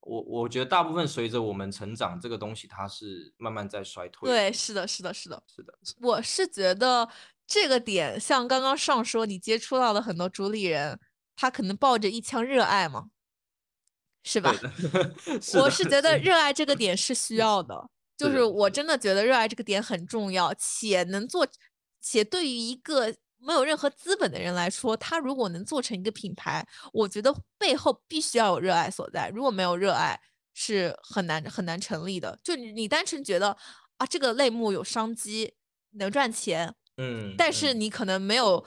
[0.00, 4.28] 我我觉得大部分随着我们成长，这个东西它是慢慢在衰退。
[4.28, 5.42] 对，是的，是的，是的。
[5.56, 7.08] 是的，我是觉得
[7.46, 10.98] 这个点，像刚刚上说，你接触到的很多主理人，
[11.36, 13.06] 他可能抱着一腔热爱嘛，
[14.24, 14.54] 是吧？
[15.42, 21.46] 是我是觉得热爱这个点是需要的，就是我真的觉得热爱这个点很重要，且能做，
[22.00, 30.20] 且对于一个没有任何资本的人来说，他如果能做成一个品牌，我觉得背后必须要有热爱所在，如果没有热爱，
[30.54, 32.38] 是很难很难成立的。
[32.44, 33.56] 就你你单纯觉得
[33.96, 35.54] 啊，这个类目有商机，
[35.92, 38.64] 能赚钱，嗯，但是嗯你可能没有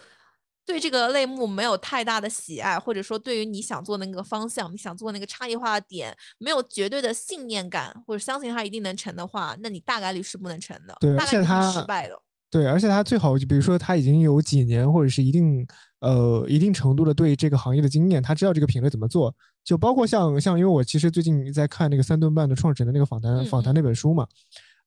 [0.66, 12.20] 对这个类目没有太大的喜爱，或者说对于你想做的那个方向，你想做那个差异化的点，没有绝对的信念感，或者相信它一定能成的话，那你大概率是不能成的，对而且它失败的。
[12.50, 15.68] 对，而且它最好就比如说他已经有几年或者是一定
[16.00, 24.26] 呃一定程度的对这个行业的经验，他知道这个品类怎么做，就包括像像，因为我其实最近在看那个三顿半的创始人的那个访谈嗯访谈那本书嘛，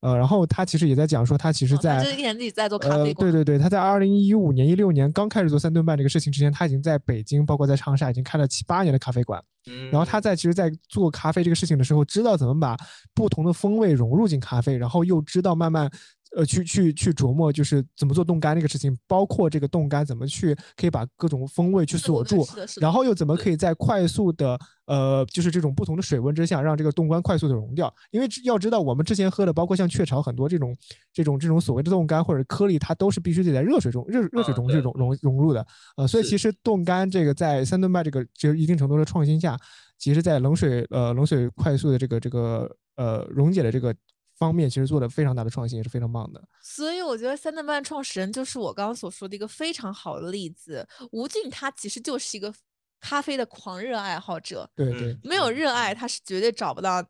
[0.01, 9.42] 呃，然后他其实也在讲说，他其实在这一年自己在做咖呃，啡馆，对对对，他在二零一五年、一六年刚开始做三顿半这个事情之前，他已经在北京，包括在长沙已经开了七八年的咖啡馆。
[9.70, 12.76] 嗯然后他在其实，在做咖啡这个事情的时候，知道怎么把
[13.12, 15.90] 不同的风味融入进咖啡，然后又知道慢慢。
[16.36, 22.46] 呃，去去去琢磨，就是怎么做冻干这个事情，包括这个冻干怎么去可以把各种风味去锁住
[22.80, 27.92] 然后又怎么可以在快速的呃，就是这种不同的水温之下，让这个冻干快速的溶掉。
[28.10, 30.76] 因为要知道，我们之前喝的，包括像雀巢很多这种
[31.12, 35.66] 这种这种所谓的冻干或者颗粒，它都是必须得在热水中热热水中去融融融入的。
[35.96, 39.58] 呃，所以其实冻干这个在三顿半这个就一定程度的创新下，
[39.98, 43.94] 其实在冷水呃冷水快速的这个这个呃溶解的这个
[44.39, 46.43] 方面，其实做的非常大的创新，也是非常棒的。
[46.62, 50.86] 所以我觉得三顿半创始人就是我刚刚所说的一个非常好的例子。
[51.11, 52.55] 吴俊他其实就是一个
[53.01, 57.05] 咖啡的狂热爱好者，对嗯对，没有热爱他是绝对找不到。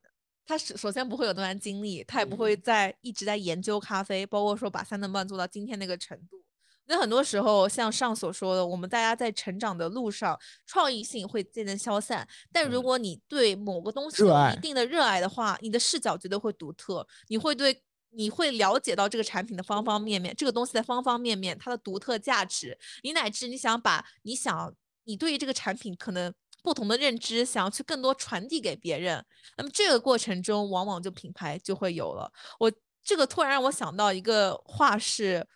[0.46, 6.42] 他是首先不会有那段经历，他也不会嗯在一直在研究咖啡，包括说把三顿半做到今天那个程度。
[6.88, 12.26] 那很多时候，像上所说的，我们大家在成长的路上，创意性会渐渐消散。
[12.50, 12.82] 但如嗯。
[12.82, 24.74] 果你对某个东西有一定的热爱的话，你的视角绝对会独特，你会对你会了解到这个产品的方方面面，这个东西的方方面面，它的独特价值，你乃至你想把你想
[25.04, 26.32] 你对于这个产品可能
[26.62, 29.22] 不同的认知，想要去更多传递给别人，
[29.58, 32.32] 那么这个过程中，往往就品牌就会有了。
[32.58, 32.72] 我
[33.04, 35.46] 这个突然让我想到一个话是，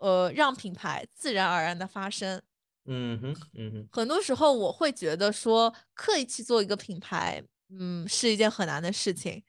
[0.00, 2.42] 呃，让品牌自然而然的发生。
[2.86, 9.44] 嗯哼嗯哼很多时候我会觉得说，刻意去做一个品牌，嗯，是一件很难的事情。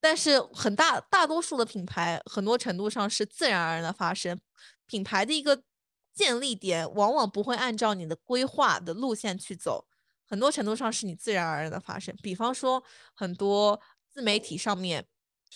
[0.00, 4.40] 但是很大大多数的品牌，很多程度上是自然而然的发生。
[4.86, 5.62] 品牌的一个
[6.12, 9.86] 建立点，往往不会按照你的规划的路线去走，
[10.28, 12.14] 很多程度上是你自然而然的发生。
[12.22, 12.82] 比方说，
[13.14, 13.80] 很多
[14.10, 15.08] 自媒体上面，是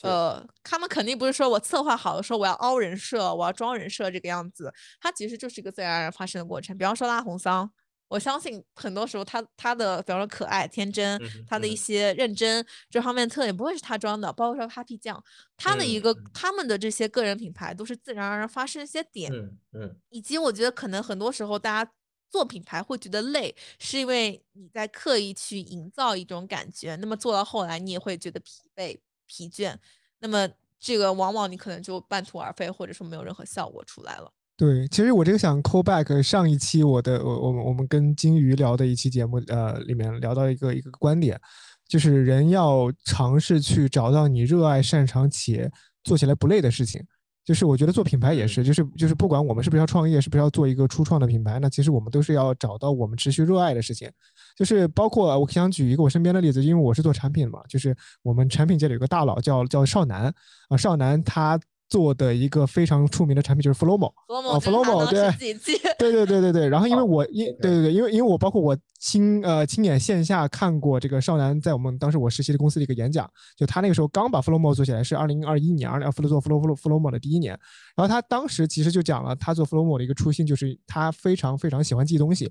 [0.03, 6.77] 呃，他们肯定不是说我策划好了，说我要凹人设，我要装人设这个样子，它其实就是一个自然而然发生的过程。
[6.77, 7.71] 比方说拉红桑，
[8.09, 15.23] 我相信很多时候他他的，比方说可爱、天真他的一嗯些认真这方面特点不会是他装的，包括说 Papi 酱，
[15.57, 19.97] 他的一个他们的这些个人品牌都是自然而然发生一些点，嗯嗯。
[20.11, 21.93] 以及我觉得可能很多时候大家
[22.31, 29.77] 做品牌会觉得累，是因为你在刻意去营造一种感觉，那么做到后来你也会觉得疲惫、疲倦，
[30.19, 30.49] 那么
[30.81, 34.33] 这个往往你可能就半途而废，或者说没有任何效果出来了。
[34.57, 41.41] 对，其实我这个想 call back 上一期我的我我们我们跟金鱼聊的一期节目，呃，里面聊到一个一个观点，
[41.87, 45.71] 就是人要尝试去找到你热爱、擅长且
[46.03, 47.01] 做起来不累的事情。
[47.49, 54.07] 就是我觉得做品牌也是，就是就是不管我们是不是要创业，是不是要做一个初创的品牌，那其实我们都是要找到我们持续热爱的事情。
[54.55, 60.31] 就是包括我想举一个我身边的例子，因为我是做产品的嘛，就是我们产品界里有个大佬叫叫少南
[60.69, 64.13] 啊，少南他做的一个非常出名的产品就是 Flomo。
[64.29, 65.55] 哦 Flomo Flomo，对
[65.99, 77.59] 对对对对对，然后因为哦我因对对对，因为因为我包括我亲呃亲眼线下看过这个少南在我们当时我实习的公司的一个演讲，就他那个时候刚把 Flomo 做起来，是二零二一年，二零做 Flow Flow Flomo 的第一年，
[77.97, 82.51] 然后他当时其实就讲了他做 Flomo 的一个初心，就是他非常非常喜欢记东西。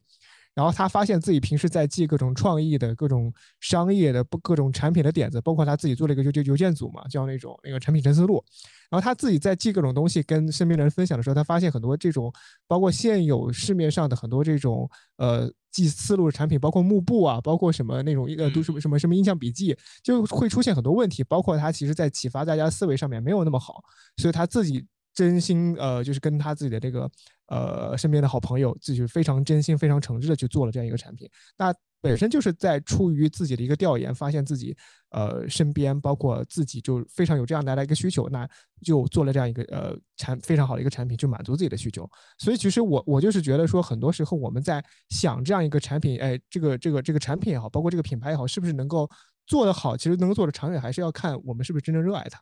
[0.57, 8.43] 然后他发现自己平时在记各种创意的、各种商业的、不各种产品的点子，包括他自己做了一个邮邮邮件组嘛，叫那种那个产品陈思路。
[8.89, 12.33] 然后他自己在记各种东西，跟身边的人分享的时候，他发现很多这种，
[12.67, 21.23] 包括现有市面上的很多这种呃记思路的产品，包括幕布啊，包括什么那种呃都什么什么什么印象笔记，就会出现很多问题。
[21.23, 23.83] 包括他其实在启发大家思维上面没有那么好，
[24.15, 24.83] 所以他自己
[25.17, 27.09] 真心呃就是跟他自己的这个
[27.47, 31.27] 呃身边的好朋友，自己非常真心、非常诚挚的去做了这样一个产品。
[31.57, 34.77] 那本身就是在出于自己的一个调研，发现自己
[35.09, 38.47] 呃身边包括自己就非常有这样的一个需求，那
[38.83, 42.07] 就做了这样一个呃产非常好的一个产品，就满足自己的需求。
[42.37, 49.09] 所以其实我我就是觉得说，很多时候我们在想这样一个产品，哎，这个这个这个产品也好，包括这个品牌也好，是不是能够
[49.47, 52.39] 做得好，其实能够做得长远，还是要看我们是不是真正热爱它。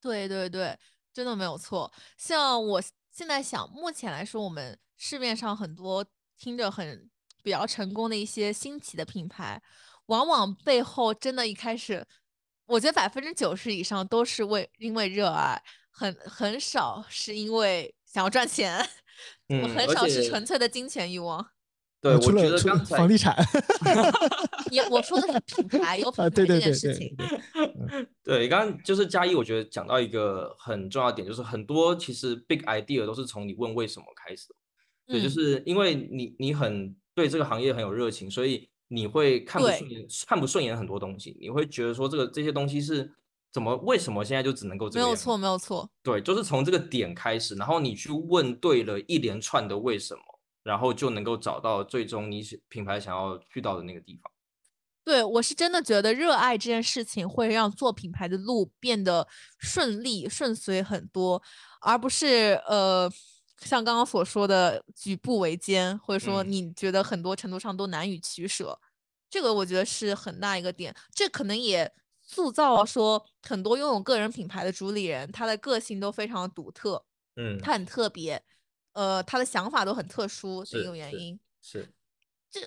[0.00, 0.76] 对对对，
[1.12, 1.92] 真的没有错。
[2.16, 6.04] 像我现在想，目前来说，我们市面上很多
[6.38, 7.10] 听着很
[7.42, 9.60] 比较成功的一些新奇的品牌，
[10.06, 12.06] 往往背后真的一开始，
[12.66, 18.78] 我觉得百分之九十以上都是为因为热爱，很很少是因为想要赚钱，
[19.62, 21.46] 我很少是纯粹的金钱欲望。
[22.02, 23.36] 对，呃我觉除了除了得刚才房地产
[24.72, 27.14] 也我说的是品牌，有 品啊，牌这件事情。
[27.16, 34.54] 对对，对，刚刚就是嘉一，我觉得讲到一个很重要的点，就是很多其实 big idea 都是从你问为什么开始的。
[35.06, 43.08] 对，就嗯是因为你你很对这个行业很有热情，所以你会看不对顺眼，看不顺眼很多东西，你会觉得说这个这些东西是
[43.52, 45.90] 怎么为什么现在就只能够这个样子没有错，没有错。
[46.02, 50.22] 对，就是从这个点开始，然后你去问对了一连串的为什么，
[50.62, 54.30] 然后就能够找到最终你想品牌想要去到的那个地方。
[55.04, 59.26] 对，我是真的觉得热爱这件事情会让做品牌的路变得
[59.58, 61.42] 顺利、顺遂很多，
[61.80, 63.10] 而不是呃，
[63.58, 68.78] 像刚刚所说的举步维艰，或者说嗯你觉得很多程度上都难以取舍。
[69.28, 78.40] 这个我觉得是很大一个点，这可能也塑造了说很多拥有个人品牌的主理人，他的个性都非常的独特，嗯，他很特别，
[78.92, 81.38] 呃，他的想法都很特殊的一是是个原因。
[81.60, 81.88] 是。
[82.50, 82.60] 这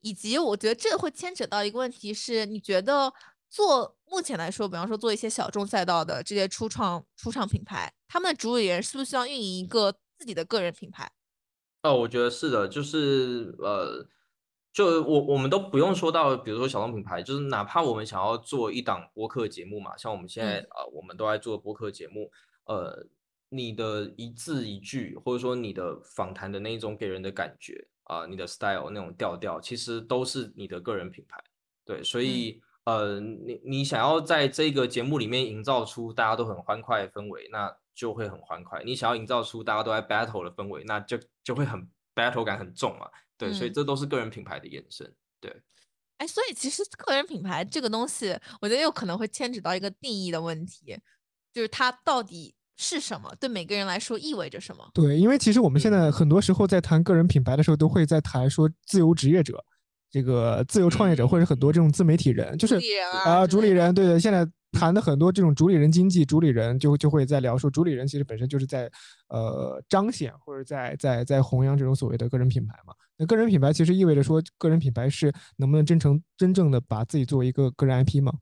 [0.00, 3.12] 以及我觉得这会牵扯到一个问题是，你觉得
[3.48, 11.10] 做目前来说，比方说做一些小众赛道的这些初创初创品牌，他们的主理人是不是需要运营一个自己的个人品牌？
[11.82, 14.06] 哦，我觉得是的，就是呃，
[14.72, 22.30] 就我我们都不用说到，比如说小众品牌，就是哪怕我们想要做一档播客节目嘛，像我们现在、嗯呃，我们都在做播客节目，
[22.64, 23.06] 呃，
[23.56, 31.42] 你的一字一句，或者说你的访谈的那一种给人的感觉啊、你的 style 那种调调，其实都是你的个人品牌。
[31.86, 43.08] 对，所以、呃，你你想要在这个节目里面营造出大家都很欢快的氛围，那就会很欢快；你想要营造出大家都在 battle 的氛围，那就就会很 battle 感很重嘛。
[43.38, 45.10] 对，所以嗯这都是个人品牌的延伸。
[45.40, 45.62] 对，
[46.18, 50.98] 哎，所以其实个人品牌这个东西，我觉得有可能会牵扯到一个定义的问题，
[51.52, 54.84] 就是它到底是什么，对每个人来说意味着什么。
[54.92, 59.62] 对，因为其实我们现嗯在很多时候在谈个人品牌的时候，都会在谈说自由职业者、
[60.10, 62.80] 这个自由创业者，或者很多这种自媒体人，就是
[63.24, 68.90] 啊主理人，对对，现在谈的很多这种主理人经济，主理人就就会在聊说，主理人其实本身就是在
[69.28, 72.92] 呃彰显或者在在在弘扬这种所谓的个人品牌嘛。
[73.16, 78.32] 那个人品牌其实意味着说，个人品牌是能不能真诚真正的把自己作为一个个人 IP 嘛？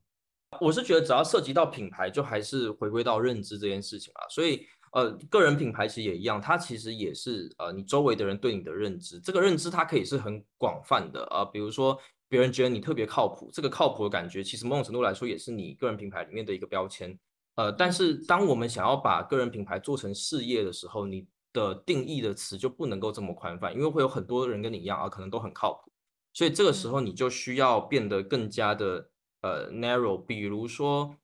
[0.61, 4.27] 我是觉得只要涉及到品牌，就还是回归到认知这件事情啊。
[4.29, 11.97] 所以呃，个人品牌其实也一样，它其实也是呃你周围的人对你的认知，这个认知它可以是很广泛的啊、比如说
[12.29, 17.17] 别人觉得你特别靠谱，这个靠谱的感觉，其实某种程度来说也是你个人品牌里面的一个标签。
[17.55, 25.91] 呃，但是当我们想要把个人品牌做成事业的时候，你的定义的词就不能够这么宽泛，因为会有很多人跟你一样啊，可能都很靠谱，
[26.33, 29.07] 所以这个时候你就需要变得更加的
[29.43, 30.17] 呃 narrow。
[30.17, 31.15] 比如说，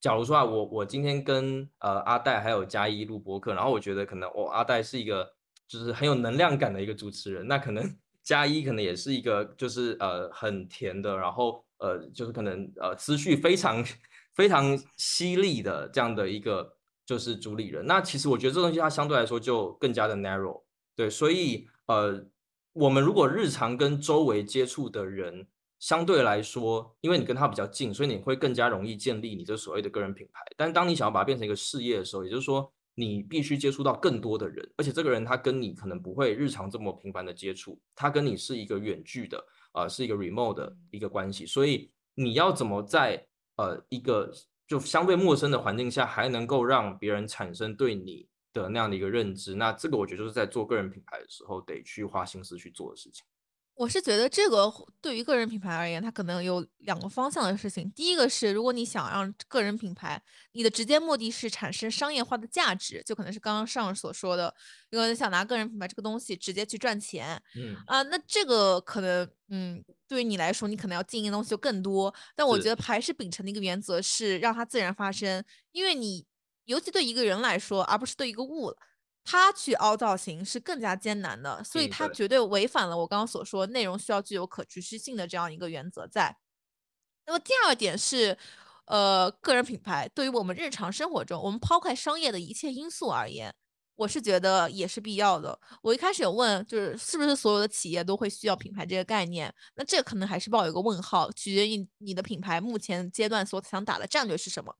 [0.00, 5.34] 假如说啊，我我今天跟呃阿戴还有嘉一录播客，然后我觉得可能哦阿戴是一个
[5.68, 13.84] 就是很有能量感的一个主持人，那可能 嘉一可能也是一个就是呃很甜的，然后呃就是可能呃思绪非常
[14.34, 17.84] 非常犀利的这样的一个就是主理人。
[17.86, 20.62] 那其实我觉得这东西它相对来说就更加的 narrow，
[20.96, 22.26] 对，所以呃
[22.72, 25.46] 我们如果日常跟周围接触的人。
[25.80, 30.40] 相对来说，因为你跟他比较近，所以你会更加容易建立你这所谓的个人品牌。
[30.56, 41.44] 但当你想要把它变成一个事业的时候，也就是说，你必须接触到更多的人，而且这个人他跟你可能不会日常这么频繁的接触，他跟你是一个远距的，呃，是一个 remote 的一个关系。
[41.44, 43.26] 所以你要怎么在
[43.56, 44.32] 呃一个
[44.66, 49.54] 就相对陌生的环境下，还能够让别人产生对你的那样的一个认知？
[49.54, 53.24] 那这个我觉得就是在做个人品牌的时候得去花心思去做的事情。
[53.76, 57.90] 我是觉得这个对于个人品牌而言，它可能有两个方向的事情。
[57.90, 60.22] 第一个是，如果你想让个人品牌，
[60.52, 64.54] 你的直接目的是产生商业化的价值，就可能是刚刚上所说的，
[64.90, 72.14] 如果你想拿个人品牌这个东西直接去赚钱嗯，啊，那这个可能，嗯，对于你来说，你可能要经营的东西就更多。
[72.36, 76.24] 但我觉得还是秉承的一个原则是让它自然发生，因为你
[76.66, 78.72] 尤其对一个人来说，而不是对一个物。
[79.24, 86.36] 他去凹造型是更加艰难的，所以他绝对违反了我刚刚所说内容需要具有可持续性的这样一个原则在。
[87.26, 88.36] 那么第二点是，
[88.84, 93.54] 呃，个人品牌对于我们日常生活中，我们抛开商业的一切因素而言，
[93.96, 95.58] 我是觉得也是必要的。
[95.80, 99.50] 我一开始有问，就是是不是所有的企业都会需要品牌这个概念？
[99.76, 104.76] 那这可能还是抱有一个问号，取决于你的品牌目前阶段所想打的战略是什么。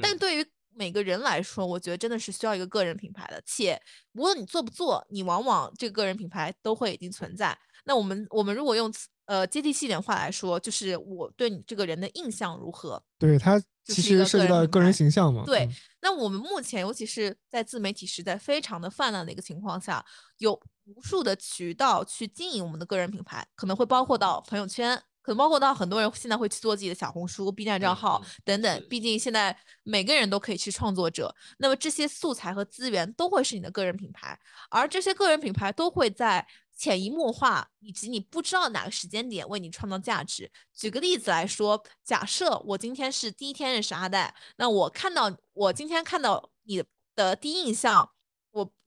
[0.00, 3.80] 但嗯对于每个人来说，我觉得真的是需要一个个人品牌的，且
[4.12, 7.56] 无论你做不做，你往往这个个人品牌都会已经存在。
[7.84, 8.92] 那我们我们如果用
[9.24, 13.02] 呃接地气一点话来说，就是我对你这个人的印象如何？
[13.18, 15.44] 对，他其实涉及到个人形象嘛。
[15.44, 15.72] 对嗯
[16.02, 20.02] 那我们目前，尤其是在自媒体时代非常的泛滥的一个情况下，
[20.38, 28.86] 有无数的渠道去经营我们的个人品牌，可能会包括到朋友圈，可能包括到很多人现在会去做自己的小红书、B 站账嗯号嗯等等。
[28.88, 34.38] 毕竟现在每个人都可以去创作者，那么这些素材和资源都会是你的个人品牌，
[34.70, 40.50] 而这些个人品牌都会在潜移默化，以及你不知道哪个时间点为你创造价值。
[40.74, 46.82] 举个例子来说，假设我今天是第一天认识阿黛，那我看到我今天看到你
[47.14, 48.19] 的第一印象，我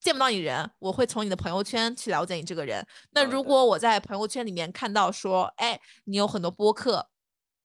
[0.04, 2.86] 见不到你人，我会从你的朋友圈去了解你这个人。
[3.12, 7.08] 那如果我在朋友圈里面看到说，哎，你有很多播客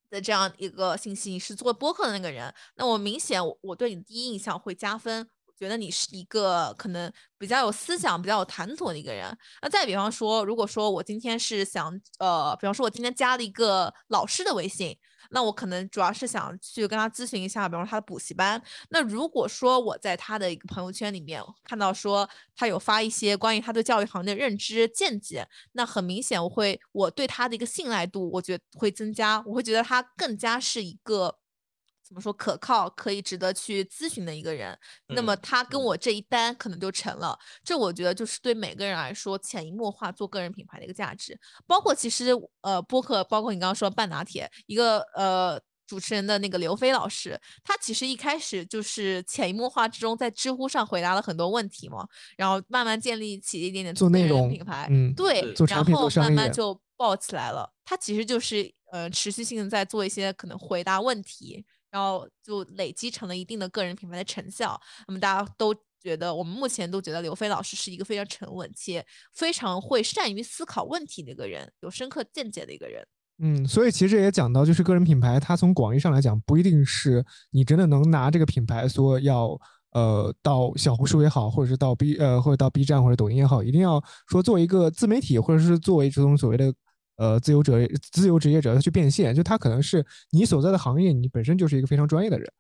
[0.09, 5.29] 的这样一个信息，你是做播客的那个人，那我明显我对你的第一印象会加分。
[5.59, 9.37] 觉得你是一个可能比较有思想、比较有谈吐的一个人。
[9.61, 14.97] 那再比方说，如果说我今天是想，呃，比方说我今天加了一个老师的微信，
[15.31, 18.63] 那我可能主要是想去跟他咨询一下，比方说他的补习班。
[18.91, 31.39] 那如果说我在他的一个朋友圈里面看到说他有发一些关于他对教育行业的认知见解，那很明显我会我对他的一个信赖度，我觉得会增加，我会觉得他更加是一个。
[32.09, 34.77] 怎么说可靠，可以值得去咨询的一个人，
[35.09, 37.39] 那么他跟我这一单可能就成了。
[37.63, 41.39] 这我觉得就是对每个人来说潜移默化做个人品牌的一个价值。
[41.67, 42.31] 包括其实
[42.63, 52.09] 呃播客，包括你刚刚说半拿铁一个呃主持人的那个刘飞老师，他其实一开始就是潜移默化之中在知乎上回答了很多问题嘛，
[52.39, 57.71] 然后慢慢建立起一点点做内容品牌，嗯，对，然后慢慢就爆起来了。
[57.85, 61.65] 他其实就是呃持续性的在做一些可能回答问题。
[61.91, 64.81] 然后就累积成了一定的个人品牌的成效。
[65.07, 69.05] 那么大家都觉得，我们目前都觉得刘飞老师是一个非常沉稳且
[69.35, 73.07] 非常会善于思考问题的一个人，有深刻见解的一个人。
[73.41, 79.59] 嗯，所以其实也讲到，就是个人品牌，它从广义上来讲，不一定是你真的能拿这个品牌说要
[79.93, 86.73] 呃到小红书也好，或者是到 B 呃或者到 B 站或者抖音也好，一定要说做一个自媒体，或者是作为这种所谓的。
[87.19, 87.75] 呃，自由者、
[88.13, 92.53] 自由职业者要去变现，就他可能是你所在的行业，你本身就是一个非常专业的人，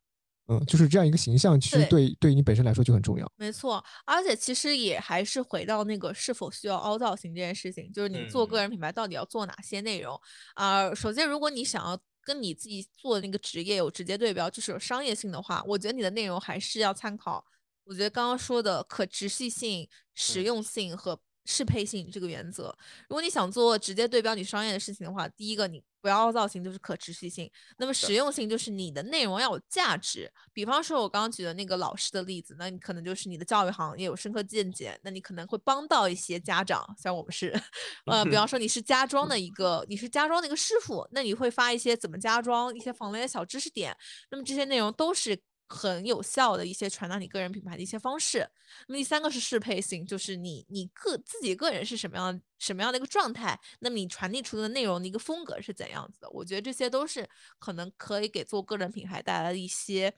[0.49, 3.33] 嗯，就是这样一个形象，其实对对于你本身来说就很重要。
[3.37, 10.21] 没错，而且其实也还是回到那个是否需要凹造型这件事情，就是你做个人品牌到底要做哪些内容
[10.55, 10.93] 啊？
[10.93, 17.45] 首先，如果你想要跟你自己做的那个职业有直接对标，就是有商业性的话，我觉得你的内容还是要参考，
[17.85, 21.21] 我觉得刚刚说的可持续性、实用性和。
[21.51, 22.65] 适配性这个原则，
[23.09, 27.51] 如果你想做直接对标你商业的事情的话，第一个你不要造型，就是可持续性。
[27.79, 30.31] 那么实用性就是你的内容要有价值。
[30.53, 37.59] 比方说，我刚刚举的那个老师的例子，那你可能就是你的教育行业有深刻见解，那你可能会帮到一些家长，像我们是，
[38.05, 43.97] 呃，比方说你是家装的一个， 你是家装的一个师傅，那你会发一些怎么家装，一些防雷的小知识点，
[44.31, 45.41] 那么这些内容都是。
[45.69, 48.49] 很有效的一些传达你个人品牌的一些方式。
[48.86, 56.31] 那么第三个是适配性，就是你你个自己个人是什么样什么样的一个状态，那么你传递出的内容的一个风格是怎样子的？
[56.31, 57.28] 我觉得这些都是
[57.59, 60.12] 可能可以给做个人品牌带来的一些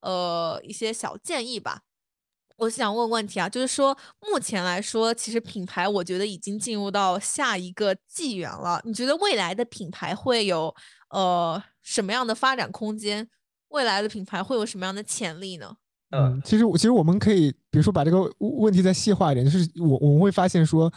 [0.00, 1.82] 呃一些小建议吧。
[2.56, 8.82] 我想问问题啊，就是说目前来说，其实品牌我觉得已经进入到下一个纪元了。
[8.84, 10.74] 你觉得未来的品牌会有
[11.08, 13.30] 呃什么样的发展空间？
[13.70, 15.74] 未来的品牌会有什么样的潜力呢？
[16.12, 20.92] 嗯，其实其实我们可以，比如说把这个问题再细化一点，就是我我们会发现说，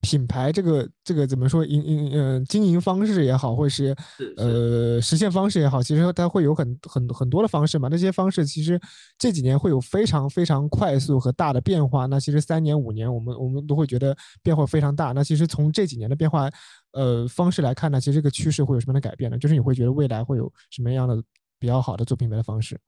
[0.00, 3.94] 品牌这个这个怎么说营营嗯经营方式也好，或是
[4.36, 7.86] 呃实现方式也好，其实它会有很很很多的方式嘛。
[7.88, 8.80] 那些方式其实
[9.16, 12.06] 这几年会有非常非常快速和大的变化。
[12.06, 15.12] 那其实三年五年，我们我们都会觉得变化非常大。
[15.12, 16.50] 那其实从这几年的变化
[16.94, 19.38] 呃方式来看呢，其实这个趋势会有什么样的改变呢？
[19.38, 21.22] 就是你会觉得未来会有什么样的？
[21.58, 22.80] 比较好的做品牌的方式，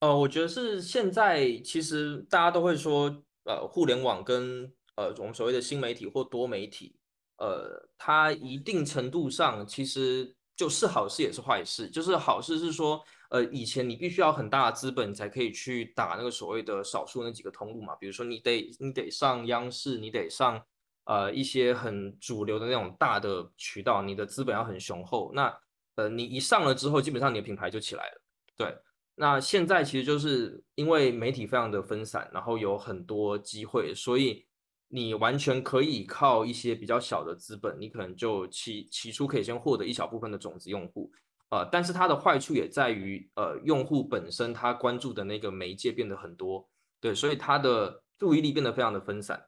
[0.00, 6.96] 呃，我觉得是现在其实大家都会说，呃，互联网跟呃我们所谓的新媒体或多媒体，
[7.38, 11.88] 呃，它一定程度上其实就是好事也是坏事。
[11.88, 20.62] 就是好事是说，呃，以前你必须要很大的资本才可以去打那个所谓的少数那几个通路嘛，比如说你得你得上央视，你得上
[21.04, 25.32] 呃一些很主流的那种大的渠道，你的资本要很雄厚。
[25.34, 25.52] 那
[25.96, 28.22] 呃，你一上了之后，基本上你的品牌就起来了。
[28.56, 28.76] 对，
[29.14, 34.46] 那现在其实就是因为媒体非常的分散，然后有很多机会，所以
[34.88, 41.10] 你完全可以靠一些比较小的资本，你可能就起起初可以先获得一小部分的种子用户。
[41.50, 46.68] 呃，但是它的坏处也在于，呃，用户本身他关注的那个媒介变得很多，
[47.00, 49.46] 对，所以他的注意力变得非常的分散。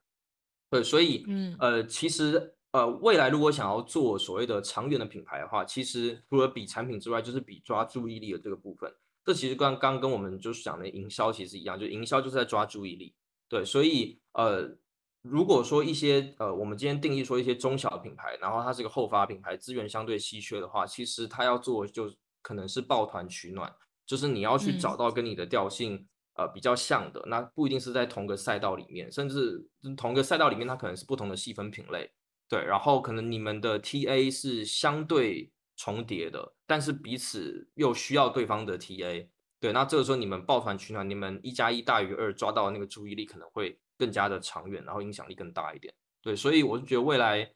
[0.70, 2.54] 对，所以，嗯，呃，其实。
[2.78, 8.88] 呃，未来如果想要做所谓的长远的品牌的话，其实除了比产品之外，就是比抓注意力的这个部分。
[9.24, 13.12] 这其实刚刚跟我们就是讲的营销其实一样，就营销就是在抓注意力。
[13.48, 14.78] 对，所以呃，
[15.22, 22.08] 如果说一些呃，我们今天定义说一些中小的品牌，然后它是一个后发品牌，资源相对稀缺的话，其实它要做就
[22.42, 23.74] 可能是抱团取暖，
[24.06, 32.10] 就是你要去找到跟你的调性呃比较像的，那不一定是在同个赛道里面，甚至同个赛道里面它可能是不同的细分品类，
[32.48, 39.28] 对，然后可能你们的 TA 是相对重叠的，但是彼此又需要对方的 TA，
[39.60, 45.92] 对，那这个时候你们抱团取暖，你们一加一大于二，抓到那个注意力可能会更加的长远，然后影响力更大一点，
[46.22, 47.50] 对，所以我就觉得未来。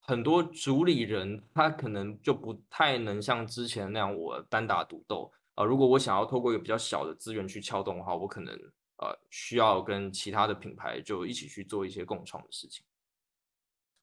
[0.00, 5.62] 很多主理人他可能就不太能像之前那样我单打独斗啊。
[5.62, 8.54] 如果我想要透过一个比较小的资源去撬动的话，我可能
[8.96, 12.86] 呃需要跟其他的品牌就一起去做一些共创的事情。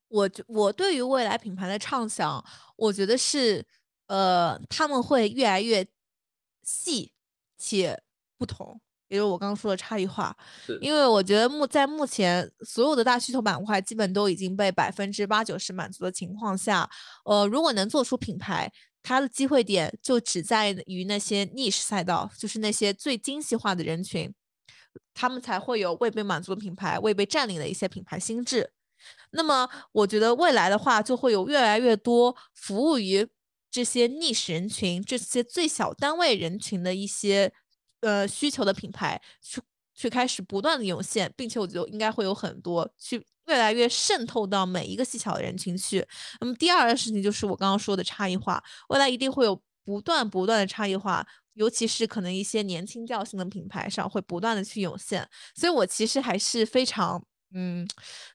[0.07, 2.44] 我我对于未来品牌的畅想，
[2.76, 3.65] 我觉得是
[4.07, 5.86] 呃他们会越来越
[6.64, 7.11] 细
[7.57, 8.02] 且
[8.38, 8.80] 不同。
[9.07, 10.36] 也就是我刚刚说的差异化，
[10.82, 16.90] 因为我觉得目在目前所有的大需求板块基本都已经被百分之八九十满足的情况下，
[17.23, 18.69] 呃，如果能做出品牌，
[19.03, 24.34] 它的机会点就只在于那些 niche 赛道，就是那些最精细化的人群，
[25.14, 28.72] 他们才会有未被满足的品牌，未被占领的一些品牌心智。
[29.32, 33.27] 那么，我觉得未来的话，就会有越来越多服务于
[33.69, 37.52] 这些 niche 人群、这些最小单位人群的一些。
[38.02, 39.60] 呃，需求的品牌去
[39.95, 46.06] 去开始不断的涌现，并且我觉得应该会有很多去越来越渗透到每一个细小的人群去。
[46.40, 55.27] 那么第二个事情就是我刚刚说的差异化，未来一定会有不断不断的差异化，尤其是可能一些年轻调性的品牌上会不断的去涌现。
[55.56, 57.26] 所以我其实还是非常。
[57.56, 57.88] 嗯，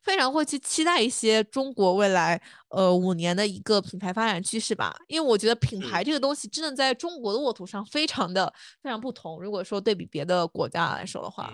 [0.03, 2.41] 非常会去期待一些中国未来
[2.71, 8.53] 呃五年的一个品牌发展趋势吧，因为我觉得品牌这个东西真的在中国的沃土上非常的
[8.83, 9.41] 非常不同。
[9.41, 11.53] 如果说对比别的国家来说的话。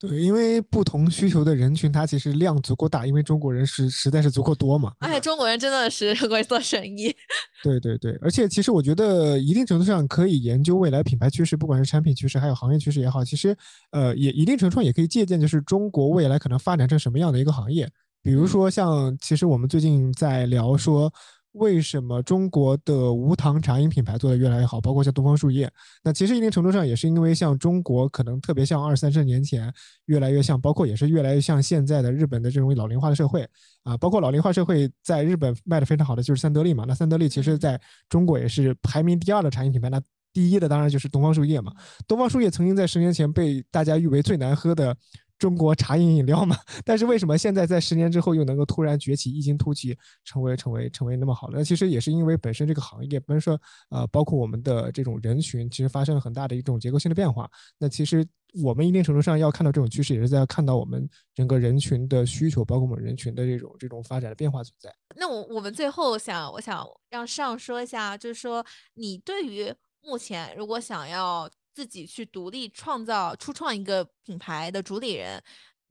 [0.00, 4.92] 对，因为不同需求的人群，它其实量足够大，因为中国人是实在是足够多嘛。
[5.00, 7.12] 而且中国人真的是会做生意。
[7.64, 13.56] 对对对，而且其实我觉得一定程度上可以研究未来品牌趋势，不管是产品趋势还有行业趋势也好，其实
[13.90, 17.90] 呃也一定程度上也可以借鉴，就是中国未来可能发展成什么样的一个行业。
[18.22, 21.12] 比如说像，其实我们最近在聊说。
[21.58, 24.80] 为什么中国的无糖茶饮品牌做得越来越好？
[24.80, 25.70] 包括像东方树叶，
[26.02, 29.72] 那其实一定程度上也是因为像中国可能特别像二三十年前，
[30.06, 33.46] 越来越像，包括也是越来越像现在的日本的这种老龄化的社会
[33.82, 33.96] 啊。
[33.96, 36.84] 包括老龄化社会在日本卖的非常好的就是三得利嘛。
[36.86, 40.00] 那三得利其实在中国也是排名第二的茶饮品牌，那
[40.32, 41.72] 第一的当然就是东方树叶嘛。
[42.06, 44.96] 东方树叶曾经在十年前被大家誉为最难喝的。
[45.38, 51.58] 中国茶饮饮料嘛， 但是为什么现在在十年之后又能够突然崛起，异军突起，成为成为成为那么好的？
[51.58, 53.60] 那其实也是因为本身这个行业，本身说
[53.90, 57.48] 呃，包括我们的这种人群，其实发生了很大的一种结构性的变化。
[57.78, 58.26] 那其实
[58.62, 64.92] 我们一定程度上要看到这种趋势，也是在看到我们整个人群的需求，包括我们人群的这种这种发展的变化存在。
[65.16, 71.48] 那我我们最后想，我想让上说一下，就是说你对于目前如果想要。
[71.78, 75.40] 自己去独立创造、初创一个品牌的主理人，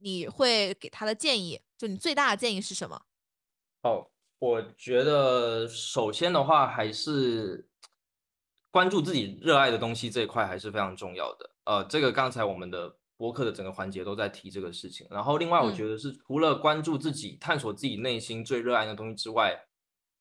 [0.00, 3.00] 你会给他的建议，就你最大的建议是什么？
[3.84, 7.66] 哦，我觉得首先的话，还是
[8.70, 11.50] 关注自己热爱的东西这一块还是非常重要的。
[11.64, 15.06] 呃，这个刚才我们的播客的整个环节都在提这个事情。
[15.10, 19.58] 然后另外，我觉得是除了关注自己、探索自己内心最热爱的东西之外。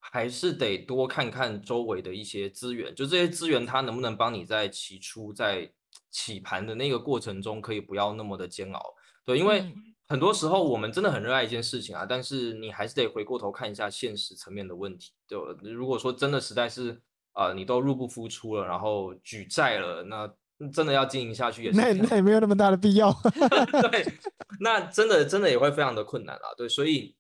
[0.09, 5.69] 还是得多看看周围的一些资源，就这些资源它能不能帮你在起初在
[6.09, 8.81] 起盘的那个过程中，可以不要那么的煎熬。
[9.25, 9.65] 对，因为
[10.07, 15.11] 很多时候我们真的很热爱一件事情啊，但是你还是得回过头看一下现实层面的问题。
[15.27, 15.37] 对
[15.73, 17.01] 如果说真的实在是
[17.33, 20.31] 啊，你都入不敷出了，然后举债了，那
[20.71, 23.11] 真的要经营下去也是那那也没有那么大的必要。
[23.91, 24.05] 对，
[24.61, 26.55] 那真的真的也会非常的困难啊。
[26.55, 27.13] 对，所以。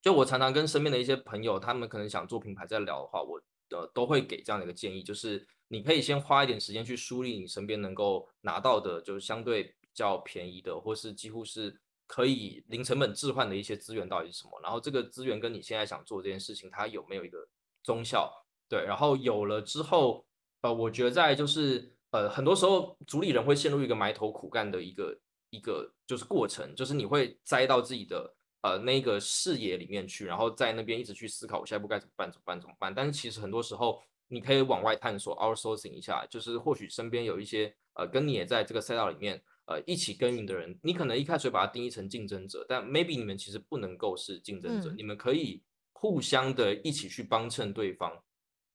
[0.00, 14.58] 就我常常跟身边的一些朋友，他们可能想做品牌，在聊的话，我呃都会给这样的一个建议，就是你可以先花一点时间去梳理你身边能够拿到的，就是相对比较便宜的，或是几乎是可以零成本置换的一些资源到底是什么。
[14.62, 17.48] 然后这个资源跟你现在想做这件事情，它有没有一个
[17.82, 18.32] 中效？
[18.68, 20.24] 对，然后有了之后，
[20.62, 25.18] 呃，我觉得在就是呃很多时候主理人会陷入一个埋头苦干的一个
[25.50, 28.36] 一个就是过程，就是你会栽到自己的。
[28.62, 32.28] 呃，那个视野里面去，然后在那边一直去思考，我下一步该怎么办？
[32.30, 32.60] 怎么办？
[32.60, 32.92] 怎么办？
[32.92, 45.62] 但是其实很多时候，你可以往外探索，outsourcing 一下，就是或许身边有一些呃，跟你也在这个赛道里面呃一起耕耘的人，你可能一开始把它定义成竞争者，但 maybe 你们其实不能够是竞争者，你们可以
[45.92, 48.12] 互相的一起去帮衬对方。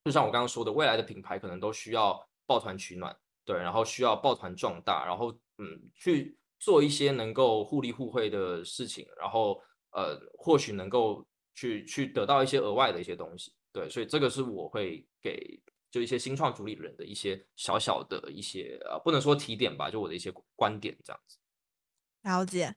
[0.05, 9.61] 就像我刚刚说的，未来的品牌可能都需要抱团取暖，对，然后需要抱团壮大，然后嗯，去做一些能够互利互惠的事情，然后。
[9.94, 11.26] 呃，或许能够
[11.56, 15.61] 去去得到一些额外的一些东西，对，所以这个是我会给
[15.91, 21.38] 就一些新创主理人的一些小小的一些呃，不能说提点吧，就我的一些观点这样子。
[22.24, 22.76] 了解。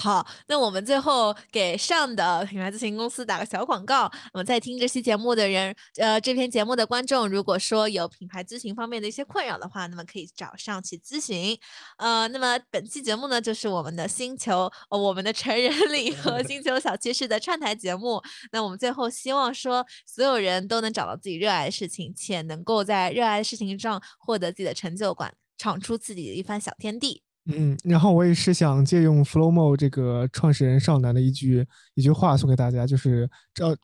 [0.00, 4.08] 好，那我们最后给上的品牌咨询公司打个小广告。
[4.32, 11.58] 那么在听这期节目的人，呃，这篇节目的观众，如果说有品牌咨询方面的一些困扰的话，那么可以找上去咨询。
[11.96, 18.22] 呃，那么本期节目呢，就是我们的星球，呃，我们的成人 礼和星球小趋势的串台节目。
[18.52, 27.24] 那我们最后希望说，所有人都能找到自己热爱的事情，且能够在热爱的事情上获得自己的成就感，闯出自己的一番小天地。
[27.48, 33.74] 嗯，然后我也是想借用 Flowmo 这个创始人少南的一句一句话送给大家，就是找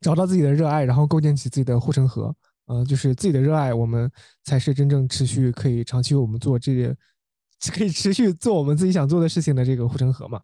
[0.00, 2.34] 找到自己的热爱，然后构建起自己的护城河。
[2.68, 4.10] 嗯，就是自己的热爱，我们
[4.42, 6.96] 才是真正持续可以长期为我们做这些，
[7.72, 10.40] 可以持续做我们自己想做的事情的这个护城河嘛。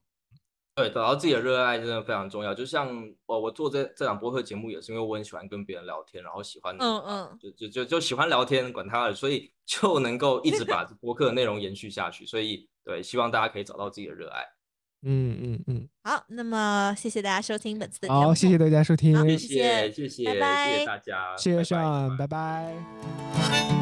[0.74, 2.54] 对，找到自己的热爱真的非常重要。
[2.54, 2.88] 就像
[3.26, 12.24] 我，我做这这档播客节目也是因为我很喜欢跟别人聊天，然后喜欢，嗯嗯，就就就就喜欢聊天，管他的，所以 就能够一直把播客的内容延续下去。
[12.24, 14.42] 所以，对，希望大家可以找到自己的热爱。
[15.04, 15.88] 嗯嗯嗯。
[16.04, 18.20] 好，那么谢谢大家收听本次的节目。
[18.20, 23.81] 好，谢谢大家收听，谢谢谢谢，拜谢大家，谢谢上，拜拜。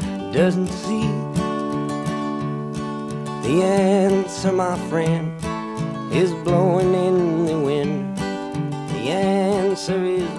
[0.31, 1.07] doesn't see
[3.43, 5.29] the answer, my friend,
[6.13, 8.17] is blowing in the wind.
[8.17, 10.29] The answer is